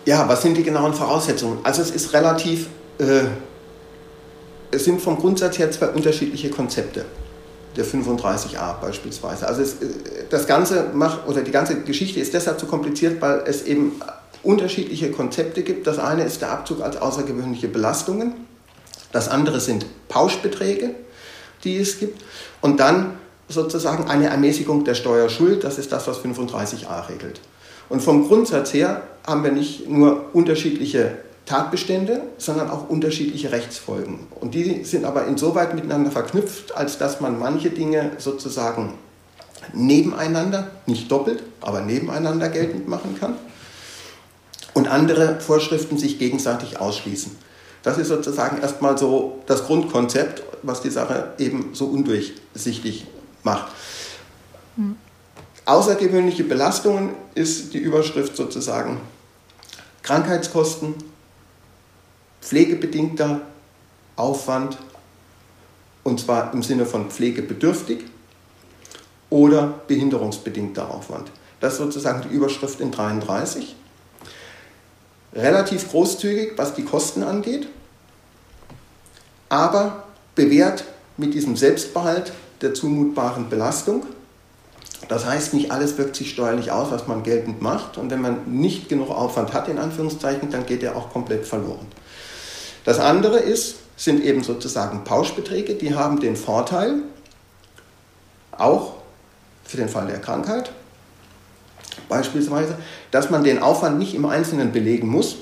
[0.06, 1.60] Ja, was sind die genauen Voraussetzungen?
[1.64, 3.22] Also es ist relativ, äh,
[4.72, 7.06] es sind vom Grundsatz her zwei unterschiedliche Konzepte.
[7.76, 9.48] Der 35a beispielsweise.
[9.48, 9.88] Also es, äh,
[10.30, 14.02] das Ganze macht, oder die ganze Geschichte ist deshalb so kompliziert, weil es eben
[14.44, 15.86] unterschiedliche Konzepte gibt.
[15.86, 18.34] Das eine ist der Abzug als außergewöhnliche Belastungen.
[19.12, 20.96] Das andere sind Pauschbeträge,
[21.64, 22.24] die es gibt.
[22.62, 23.18] Und dann
[23.50, 25.64] sozusagen eine Ermäßigung der Steuerschuld.
[25.64, 27.40] Das ist das, was 35a regelt.
[27.92, 34.20] Und vom Grundsatz her haben wir nicht nur unterschiedliche Tatbestände, sondern auch unterschiedliche Rechtsfolgen.
[34.40, 38.94] Und die sind aber insoweit miteinander verknüpft, als dass man manche Dinge sozusagen
[39.74, 43.36] nebeneinander, nicht doppelt, aber nebeneinander geltend machen kann
[44.74, 47.34] und andere Vorschriften sich gegenseitig ausschließen.
[47.84, 53.06] Das ist sozusagen erstmal so das Grundkonzept, was die Sache eben so undurchsichtig
[53.44, 53.70] macht.
[55.66, 59.00] Außergewöhnliche Belastungen ist die Überschrift sozusagen
[60.02, 60.96] Krankheitskosten,
[62.42, 63.42] pflegebedingter
[64.16, 64.78] Aufwand,
[66.04, 68.06] und zwar im Sinne von pflegebedürftig
[69.30, 71.32] oder behinderungsbedingter Aufwand.
[71.60, 73.76] Das ist sozusagen die Überschrift in 33.
[75.34, 77.68] Relativ großzügig, was die Kosten angeht,
[79.48, 80.04] aber
[80.36, 80.86] bewährt
[81.18, 84.06] mit diesem Selbstbehalt der zumutbaren Belastung.
[85.12, 87.98] Das heißt, nicht alles wirkt sich steuerlich aus, was man geltend macht.
[87.98, 91.86] Und wenn man nicht genug Aufwand hat, in Anführungszeichen, dann geht er auch komplett verloren.
[92.86, 97.00] Das andere ist, sind eben sozusagen Pauschbeträge, die haben den Vorteil,
[98.54, 98.94] auch
[99.66, 100.72] für den Fall der Krankheit,
[102.08, 102.78] beispielsweise,
[103.12, 105.40] dass man den Aufwand nicht im Einzelnen belegen muss,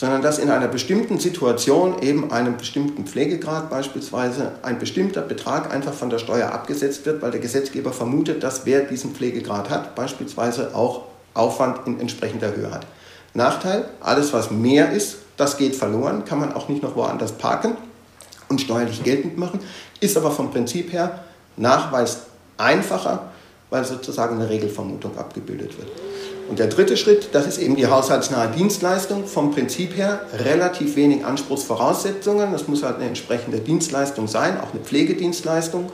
[0.00, 5.92] sondern dass in einer bestimmten Situation, eben einem bestimmten Pflegegrad beispielsweise, ein bestimmter Betrag einfach
[5.92, 10.74] von der Steuer abgesetzt wird, weil der Gesetzgeber vermutet, dass wer diesen Pflegegrad hat, beispielsweise
[10.74, 11.02] auch
[11.34, 12.86] Aufwand in entsprechender Höhe hat.
[13.34, 17.76] Nachteil, alles was mehr ist, das geht verloren, kann man auch nicht noch woanders parken
[18.48, 19.60] und steuerlich geltend machen,
[20.00, 21.24] ist aber vom Prinzip her
[21.58, 22.20] Nachweis
[22.56, 23.32] einfacher,
[23.68, 26.09] weil sozusagen eine Regelvermutung abgebildet wird.
[26.50, 29.24] Und der dritte Schritt, das ist eben die haushaltsnahe Dienstleistung.
[29.24, 32.50] Vom Prinzip her relativ wenig Anspruchsvoraussetzungen.
[32.50, 35.92] Das muss halt eine entsprechende Dienstleistung sein, auch eine Pflegedienstleistung.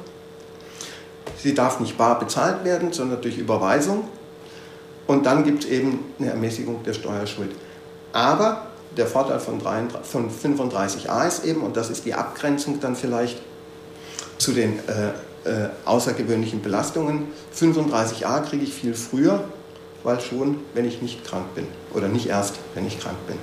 [1.37, 4.09] Sie darf nicht bar bezahlt werden, sondern durch Überweisung.
[5.07, 7.51] Und dann gibt es eben eine Ermäßigung der Steuerschuld.
[8.15, 13.43] Aber der Vorteil von, 35a ist eben, und das ist die Abgrenzung dann vielleicht
[14.39, 15.09] zu den äh,
[15.47, 19.45] äh, außergewöhnlichen Belastungen, 35a kriege ich viel früher,
[20.07, 21.67] weil schon, wenn ich nicht krank bin.
[21.93, 23.37] Oder nicht erst, wenn ich krank bin.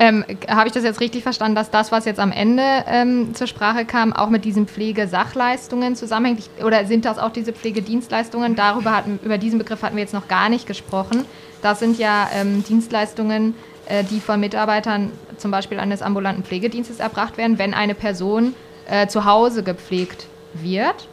[0.00, 3.46] Ähm, Habe ich das jetzt richtig verstanden, dass das, was jetzt am Ende ähm, zur
[3.46, 6.48] Sprache kam, auch mit diesen Pflegesachleistungen zusammenhängt?
[6.64, 8.56] Oder sind das auch diese Pflegedienstleistungen?
[8.56, 11.26] Darüber hatten, über diesen Begriff hatten wir jetzt noch gar nicht gesprochen.
[11.60, 13.54] Das sind ja ähm, Dienstleistungen,
[13.86, 18.54] äh, die von Mitarbeitern zum Beispiel eines ambulanten Pflegedienstes erbracht werden, wenn eine Person
[18.88, 21.06] äh, zu Hause gepflegt wird.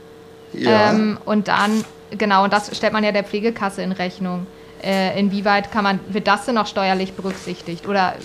[0.58, 0.92] Ja.
[0.92, 4.48] Ähm, und dann genau, und das stellt man ja der Pflegekasse in Rechnung.
[4.84, 7.88] Äh, inwieweit kann man, wird das denn auch steuerlich berücksichtigt?
[7.88, 8.16] Oder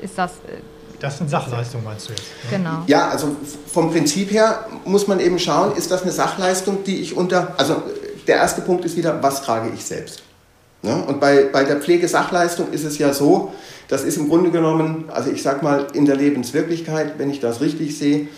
[0.00, 0.32] ist das.
[0.32, 0.60] Äh,
[1.00, 2.22] das sind Sachleistungen, meinst du jetzt?
[2.50, 2.58] Ne?
[2.58, 2.82] Genau.
[2.86, 3.36] Ja, also
[3.70, 7.54] vom Prinzip her muss man eben schauen, ist das eine Sachleistung, die ich unter.
[7.58, 7.82] Also
[8.26, 10.22] der erste Punkt ist wieder, was trage ich selbst?
[10.82, 11.04] Ne?
[11.06, 13.52] Und bei, bei der Pflegesachleistung ist es ja so,
[13.88, 17.60] das ist im Grunde genommen, also ich sag mal, in der Lebenswirklichkeit, wenn ich das
[17.60, 18.28] richtig sehe,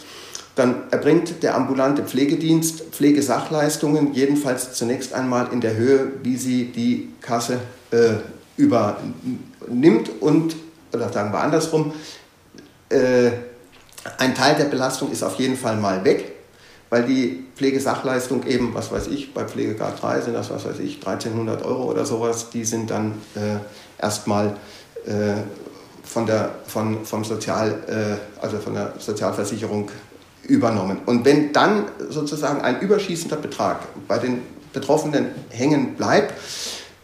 [0.58, 7.10] dann erbringt der ambulante Pflegedienst Pflegesachleistungen, jedenfalls zunächst einmal in der Höhe, wie sie die
[7.20, 8.14] Kasse äh,
[8.56, 10.56] übernimmt und,
[10.92, 11.92] oder sagen wir andersrum,
[12.88, 13.30] äh,
[14.18, 16.32] ein Teil der Belastung ist auf jeden Fall mal weg,
[16.90, 20.96] weil die Pflegesachleistung eben, was weiß ich, bei Pflegegrad 3 sind das, was weiß ich,
[20.96, 24.56] 1300 Euro oder sowas, die sind dann äh, erstmal
[25.06, 25.42] äh,
[26.02, 26.28] von
[26.66, 29.90] von, vom Sozial, äh, also von der Sozialversicherung
[30.48, 30.98] übernommen.
[31.06, 36.34] Und wenn dann sozusagen ein überschießender Betrag bei den Betroffenen hängen bleibt,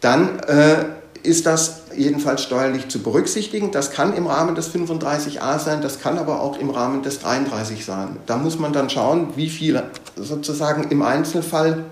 [0.01, 0.85] dann äh,
[1.23, 3.71] ist das jedenfalls steuerlich zu berücksichtigen.
[3.71, 7.85] Das kann im Rahmen des 35a sein, das kann aber auch im Rahmen des 33
[7.85, 8.17] sein.
[8.25, 9.81] Da muss man dann schauen, wie viel
[10.15, 11.85] sozusagen im Einzelfall,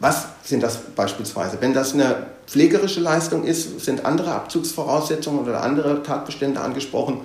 [0.00, 1.58] was sind das beispielsweise?
[1.60, 7.20] Wenn das eine pflegerische Leistung ist, sind andere Abzugsvoraussetzungen oder andere Tatbestände angesprochen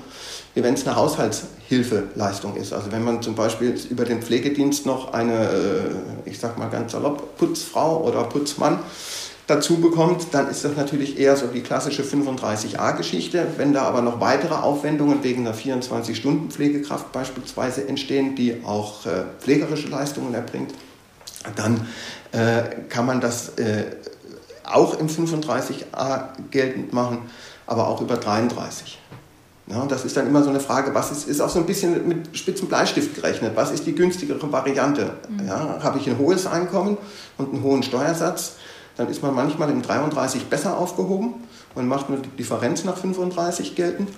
[0.55, 2.73] wenn es eine Haushaltshilfeleistung ist.
[2.73, 6.91] Also wenn man zum Beispiel über den Pflegedienst noch eine, äh, ich sag mal ganz
[6.91, 8.79] salopp, Putzfrau oder Putzmann
[9.47, 13.47] dazu bekommt, dann ist das natürlich eher so die klassische 35a-Geschichte.
[13.57, 19.87] Wenn da aber noch weitere Aufwendungen wegen einer 24-Stunden-Pflegekraft beispielsweise entstehen, die auch äh, pflegerische
[19.87, 20.73] Leistungen erbringt,
[21.55, 21.87] dann
[22.31, 23.85] äh, kann man das äh,
[24.63, 27.29] auch im 35a geltend machen,
[27.65, 29.00] aber auch über 33.
[29.71, 32.05] Ja, das ist dann immer so eine Frage, was ist, ist auch so ein bisschen
[32.07, 33.53] mit spitzen Bleistift gerechnet.
[33.55, 35.13] Was ist die günstigere Variante?
[35.29, 35.47] Mhm.
[35.47, 36.97] Ja, habe ich ein hohes Einkommen
[37.38, 38.55] und einen hohen Steuersatz,
[38.97, 41.35] dann ist man manchmal im 33 besser aufgehoben
[41.75, 44.10] und macht nur die Differenz nach 35 geltend.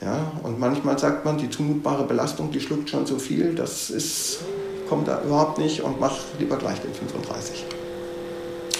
[0.00, 4.40] Ja, und manchmal sagt man, die zumutbare Belastung, die schluckt schon so viel, das ist,
[4.88, 7.64] kommt da überhaupt nicht und macht lieber gleich den 35.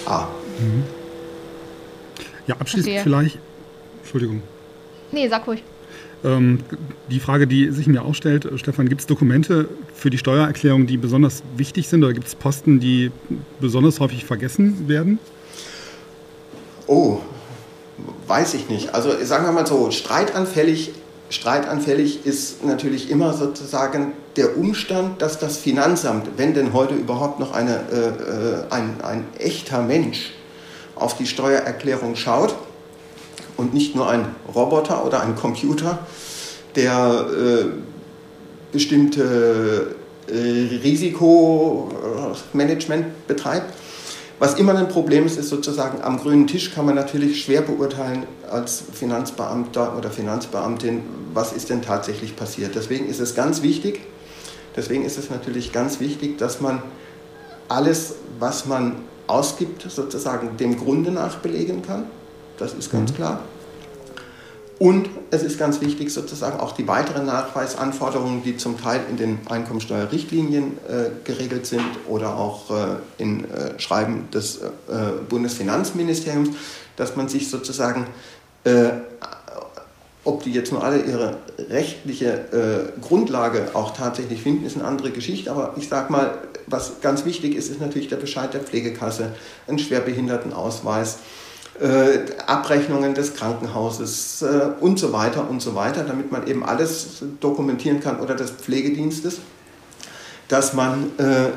[0.07, 0.29] A.
[0.61, 0.85] Mhm.
[2.47, 3.03] Ja, abschließend okay.
[3.03, 3.39] vielleicht.
[4.03, 4.43] Entschuldigung.
[5.11, 5.63] Nee, sag ruhig.
[6.25, 6.61] Ähm,
[7.11, 10.87] die Frage, die sich mir auch stellt, äh, Stefan, gibt es Dokumente für die Steuererklärung,
[10.87, 13.11] die besonders wichtig sind oder gibt es Posten, die
[13.61, 15.19] besonders häufig vergessen werden?
[16.87, 17.19] Oh,
[18.27, 18.95] weiß ich nicht.
[18.95, 20.93] Also sagen wir mal so, streitanfällig
[21.29, 27.53] streitanfällig ist natürlich immer sozusagen der Umstand, dass das Finanzamt, wenn denn heute überhaupt noch
[27.53, 30.33] eine, äh, äh, ein, ein echter Mensch
[30.95, 32.55] auf die Steuererklärung schaut
[33.57, 35.99] und nicht nur ein Roboter oder ein Computer,
[36.75, 37.67] der äh,
[38.73, 39.95] bestimmte
[40.29, 43.75] äh, Risikomanagement betreibt,
[44.39, 48.25] was immer ein Problem ist, ist sozusagen, am grünen Tisch kann man natürlich schwer beurteilen
[48.51, 51.01] als Finanzbeamter oder Finanzbeamtin,
[51.33, 52.75] was ist denn tatsächlich passiert.
[52.75, 54.01] Deswegen ist es ganz wichtig,
[54.77, 56.83] deswegen ist es natürlich ganz wichtig, dass man
[57.69, 58.97] alles, was man
[59.27, 62.05] ausgibt, sozusagen dem Grunde nach belegen kann.
[62.59, 63.17] Das ist ganz mhm.
[63.17, 63.41] klar.
[64.79, 69.39] Und es ist ganz wichtig, sozusagen auch die weiteren Nachweisanforderungen, die zum Teil in den
[69.49, 74.69] Einkommensteuerrichtlinien äh, geregelt sind oder auch äh, in äh, Schreiben des äh,
[75.31, 76.51] Bundesfinanzministeriums,
[76.97, 78.07] dass man sich sozusagen,
[78.65, 78.91] äh,
[80.25, 81.39] ob die jetzt nur alle ihre
[81.71, 85.51] rechtliche äh, Grundlage auch tatsächlich finden, ist eine andere Geschichte.
[85.51, 86.37] Aber ich sage mal,
[86.67, 89.31] was ganz wichtig ist, ist natürlich der Bescheid der Pflegekasse,
[89.69, 91.19] ein Schwerbehindertenausweis
[91.81, 97.23] äh, Abrechnungen des Krankenhauses äh, und so weiter und so weiter, damit man eben alles
[97.41, 99.39] dokumentieren kann oder des Pflegedienstes,
[100.49, 101.51] dass man äh,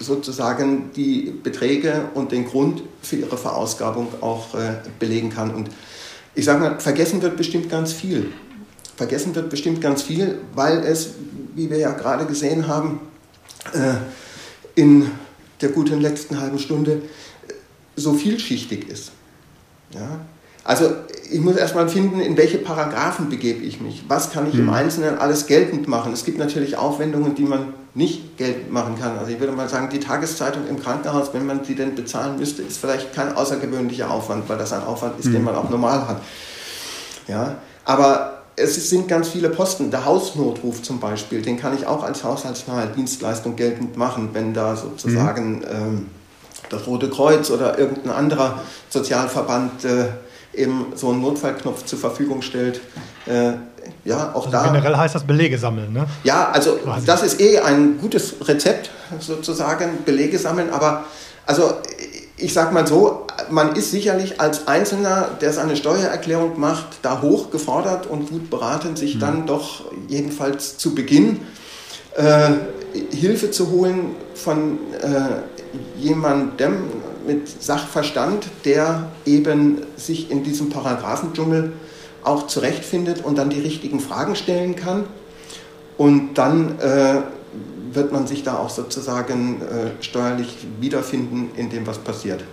[0.00, 5.54] sozusagen die Beträge und den Grund für ihre Verausgabung auch äh, belegen kann.
[5.54, 5.70] Und
[6.34, 8.32] ich sage mal, vergessen wird bestimmt ganz viel.
[8.96, 11.10] Vergessen wird bestimmt ganz viel, weil es,
[11.54, 13.00] wie wir ja gerade gesehen haben,
[13.72, 13.94] äh,
[14.74, 15.10] in
[15.60, 17.02] der guten letzten halben Stunde
[17.96, 19.12] so vielschichtig ist.
[19.90, 20.20] Ja?
[20.64, 20.92] Also
[21.30, 24.04] ich muss erstmal finden, in welche Paragraphen begebe ich mich.
[24.08, 24.60] Was kann ich mhm.
[24.60, 26.12] im Einzelnen alles geltend machen?
[26.12, 29.18] Es gibt natürlich Aufwendungen, die man nicht geltend machen kann.
[29.18, 32.62] Also ich würde mal sagen, die Tageszeitung im Krankenhaus, wenn man sie denn bezahlen müsste,
[32.62, 35.32] ist vielleicht kein außergewöhnlicher Aufwand, weil das ein Aufwand ist, mhm.
[35.32, 36.20] den man auch normal hat.
[37.28, 37.56] Ja?
[37.84, 39.90] Aber es sind ganz viele Posten.
[39.90, 44.76] Der Hausnotruf zum Beispiel, den kann ich auch als haushaltsnahe Dienstleistung geltend machen, wenn da
[44.76, 45.60] sozusagen...
[45.60, 45.64] Mhm.
[45.70, 46.06] Ähm,
[46.70, 50.04] das Rote Kreuz oder irgendein anderer Sozialverband äh,
[50.54, 52.80] eben so einen Notfallknopf zur Verfügung stellt.
[53.26, 53.52] Äh,
[54.04, 54.66] ja, auch also da.
[54.66, 56.06] Generell heißt das Belege sammeln, ne?
[56.24, 57.06] Ja, also Quasi.
[57.06, 58.90] das ist eh ein gutes Rezept,
[59.20, 61.04] sozusagen, Belege sammeln, aber
[61.46, 61.74] also
[62.36, 67.50] ich sag mal so, man ist sicherlich als Einzelner, der seine Steuererklärung macht, da hoch
[67.50, 69.20] gefordert und gut beraten, sich mhm.
[69.20, 71.40] dann doch jedenfalls zu Beginn
[72.16, 72.50] äh,
[73.14, 75.57] Hilfe zu holen von äh,
[75.96, 76.74] jemandem
[77.26, 81.72] mit Sachverstand, der eben sich in diesem Paragraphendschungel
[82.24, 85.04] auch zurechtfindet und dann die richtigen Fragen stellen kann.
[85.96, 87.22] Und dann äh,
[87.92, 92.44] wird man sich da auch sozusagen äh, steuerlich wiederfinden in dem, was passiert.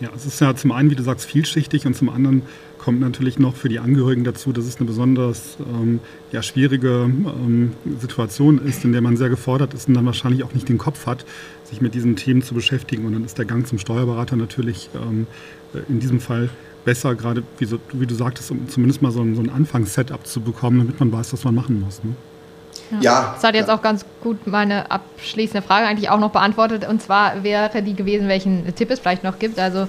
[0.00, 2.42] Ja, es ist ja zum einen, wie du sagst, vielschichtig und zum anderen
[2.78, 6.00] kommt natürlich noch für die Angehörigen dazu, dass es eine besonders ähm,
[6.32, 10.52] ja, schwierige ähm, Situation ist, in der man sehr gefordert ist und dann wahrscheinlich auch
[10.52, 11.24] nicht den Kopf hat,
[11.64, 13.06] sich mit diesen Themen zu beschäftigen.
[13.06, 15.26] Und dann ist der Gang zum Steuerberater natürlich ähm,
[15.88, 16.50] in diesem Fall
[16.84, 20.26] besser, gerade wie, so, wie, du sagtest, um zumindest mal so ein, so ein Anfangssetup
[20.26, 22.04] zu bekommen, damit man weiß, was man machen muss.
[22.04, 22.14] Ne?
[22.90, 23.00] Ja.
[23.00, 23.30] ja.
[23.34, 23.74] Das hat jetzt ja.
[23.74, 26.86] auch ganz gut meine abschließende Frage eigentlich auch noch beantwortet.
[26.86, 29.58] Und zwar wäre die gewesen, welchen Tipp es vielleicht noch gibt.
[29.58, 29.88] Also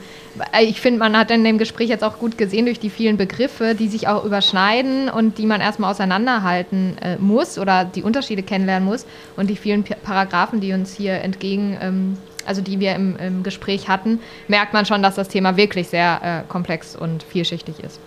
[0.53, 3.17] äh, ich finde, man hat in dem Gespräch jetzt auch gut gesehen durch die vielen
[3.17, 8.43] Begriffe, die sich auch überschneiden und die man erstmal auseinanderhalten äh, muss oder die Unterschiede
[8.43, 9.05] kennenlernen muss.
[9.35, 13.87] Und die vielen Paragraphen, die uns hier entgegen, ähm, also die wir im, im, Gespräch
[13.87, 17.99] hatten, merkt man schon, dass das Thema wirklich sehr äh, komplex und vielschichtig ist.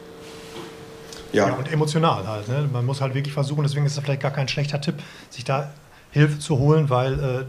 [1.32, 1.48] Ja.
[1.48, 1.54] ja.
[1.54, 2.48] und emotional halt.
[2.48, 2.68] Ne?
[2.72, 4.96] Man muss halt wirklich versuchen, deswegen ist es vielleicht gar kein schlechter Tipp,
[5.30, 5.70] sich da
[6.10, 7.44] Hilfe zu holen, weil äh,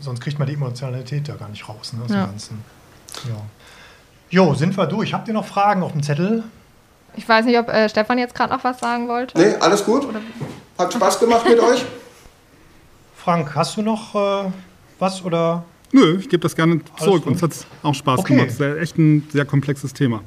[0.00, 1.92] sonst kriegt man die Emotionalität da gar nicht raus.
[1.92, 2.26] Ne, ja.
[2.26, 2.64] Ganzen.
[3.28, 3.36] Ja.
[4.30, 5.12] Jo, sind wir durch.
[5.12, 6.44] Habt ihr noch Fragen auf dem Zettel?
[7.16, 9.38] Ich weiß nicht, ob äh, Stefan jetzt gerade noch was sagen wollte.
[9.38, 10.04] Nee, alles gut.
[10.04, 10.20] Oder?
[10.78, 11.84] Hat Spaß gemacht mit euch.
[13.16, 14.50] Frank, hast du noch äh,
[14.98, 15.64] was oder?
[15.92, 17.26] Nö, ich gebe das gerne zurück.
[17.26, 18.34] Uns hat es auch Spaß okay.
[18.34, 18.50] gemacht.
[18.50, 20.22] Es ist echt ein sehr komplexes Thema.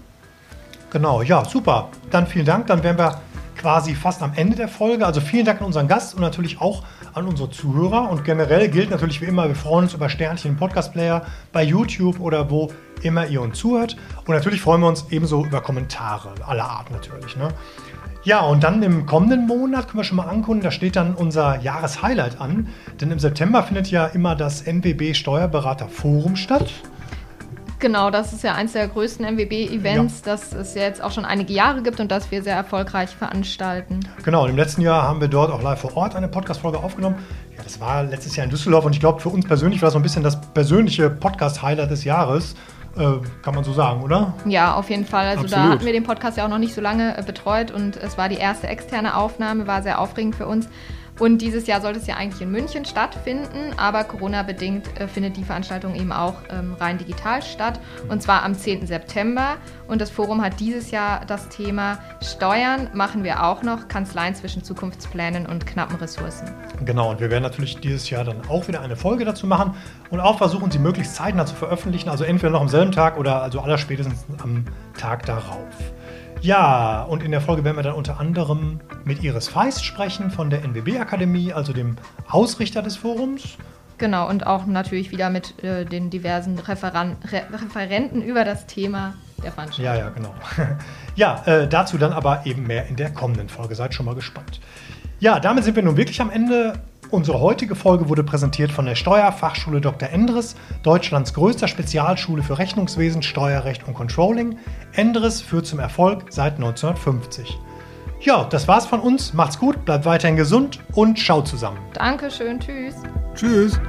[0.91, 1.89] Genau, ja, super.
[2.09, 2.67] Dann vielen Dank.
[2.67, 3.21] Dann wären wir
[3.59, 5.05] quasi fast am Ende der Folge.
[5.05, 6.83] Also vielen Dank an unseren Gast und natürlich auch
[7.13, 8.09] an unsere Zuhörer.
[8.09, 12.19] Und generell gilt natürlich wie immer, wir freuen uns über Sternchen im Podcast-Player, bei YouTube
[12.19, 12.71] oder wo
[13.03, 13.97] immer ihr uns zuhört.
[14.25, 17.35] Und natürlich freuen wir uns ebenso über Kommentare aller Art natürlich.
[17.35, 17.49] Ne?
[18.23, 21.61] Ja, und dann im kommenden Monat können wir schon mal ankündigen, da steht dann unser
[21.61, 22.67] Jahreshighlight an.
[22.99, 26.71] Denn im September findet ja immer das NWB Steuerberater Forum statt.
[27.79, 30.33] Genau, das ist ja eines der größten MWB-Events, ja.
[30.33, 34.01] das es ja jetzt auch schon einige Jahre gibt und das wir sehr erfolgreich veranstalten.
[34.23, 37.15] Genau, und im letzten Jahr haben wir dort auch live vor Ort eine Podcast-Folge aufgenommen.
[37.55, 39.93] Ja, das war letztes Jahr in Düsseldorf und ich glaube, für uns persönlich war das
[39.93, 42.55] so ein bisschen das persönliche Podcast-Highlight des Jahres.
[42.97, 44.33] Äh, kann man so sagen, oder?
[44.45, 45.27] Ja, auf jeden Fall.
[45.27, 45.65] Also Absolut.
[45.65, 48.17] da hatten wir den Podcast ja auch noch nicht so lange äh, betreut und es
[48.17, 50.67] war die erste externe Aufnahme, war sehr aufregend für uns.
[51.19, 55.43] Und dieses Jahr sollte es ja eigentlich in München stattfinden, aber Corona-bedingt äh, findet die
[55.43, 57.79] Veranstaltung eben auch ähm, rein digital statt.
[58.07, 58.87] Und zwar am 10.
[58.87, 59.57] September.
[59.87, 64.63] Und das Forum hat dieses Jahr das Thema Steuern machen wir auch noch, Kanzleien zwischen
[64.63, 66.49] Zukunftsplänen und knappen Ressourcen.
[66.85, 69.75] Genau, und wir werden natürlich dieses Jahr dann auch wieder eine Folge dazu machen
[70.09, 72.09] und auch versuchen, sie möglichst zeitnah zu veröffentlichen.
[72.09, 74.63] Also entweder noch am selben Tag oder also allerspätestens am
[74.97, 75.67] Tag darauf.
[76.41, 80.49] Ja, und in der Folge werden wir dann unter anderem mit Iris Feist sprechen von
[80.49, 81.97] der NWB-Akademie, also dem
[82.29, 83.57] Ausrichter des Forums.
[83.97, 89.15] Genau, und auch natürlich wieder mit äh, den diversen Referan Re Referenten über das Thema
[89.43, 89.93] der Veranstaltung.
[89.93, 90.33] Ja, ja, genau.
[91.15, 93.75] ja, äh, dazu dann aber eben mehr in der kommenden Folge.
[93.75, 94.61] Seid schon mal gespannt.
[95.19, 96.73] Ja, damit sind wir nun wirklich am Ende.
[97.11, 100.09] Unsere heutige Folge wurde präsentiert von der Steuerfachschule Dr.
[100.09, 104.59] Endres, Deutschlands größter Spezialschule für Rechnungswesen, Steuerrecht und Controlling.
[104.93, 107.57] Endres führt zum Erfolg seit 1950.
[108.21, 109.33] Ja, das war's von uns.
[109.33, 111.79] Macht's gut, bleibt weiterhin gesund und schaut zusammen.
[111.93, 112.95] Dankeschön, tschüss.
[113.33, 113.79] Tschüss.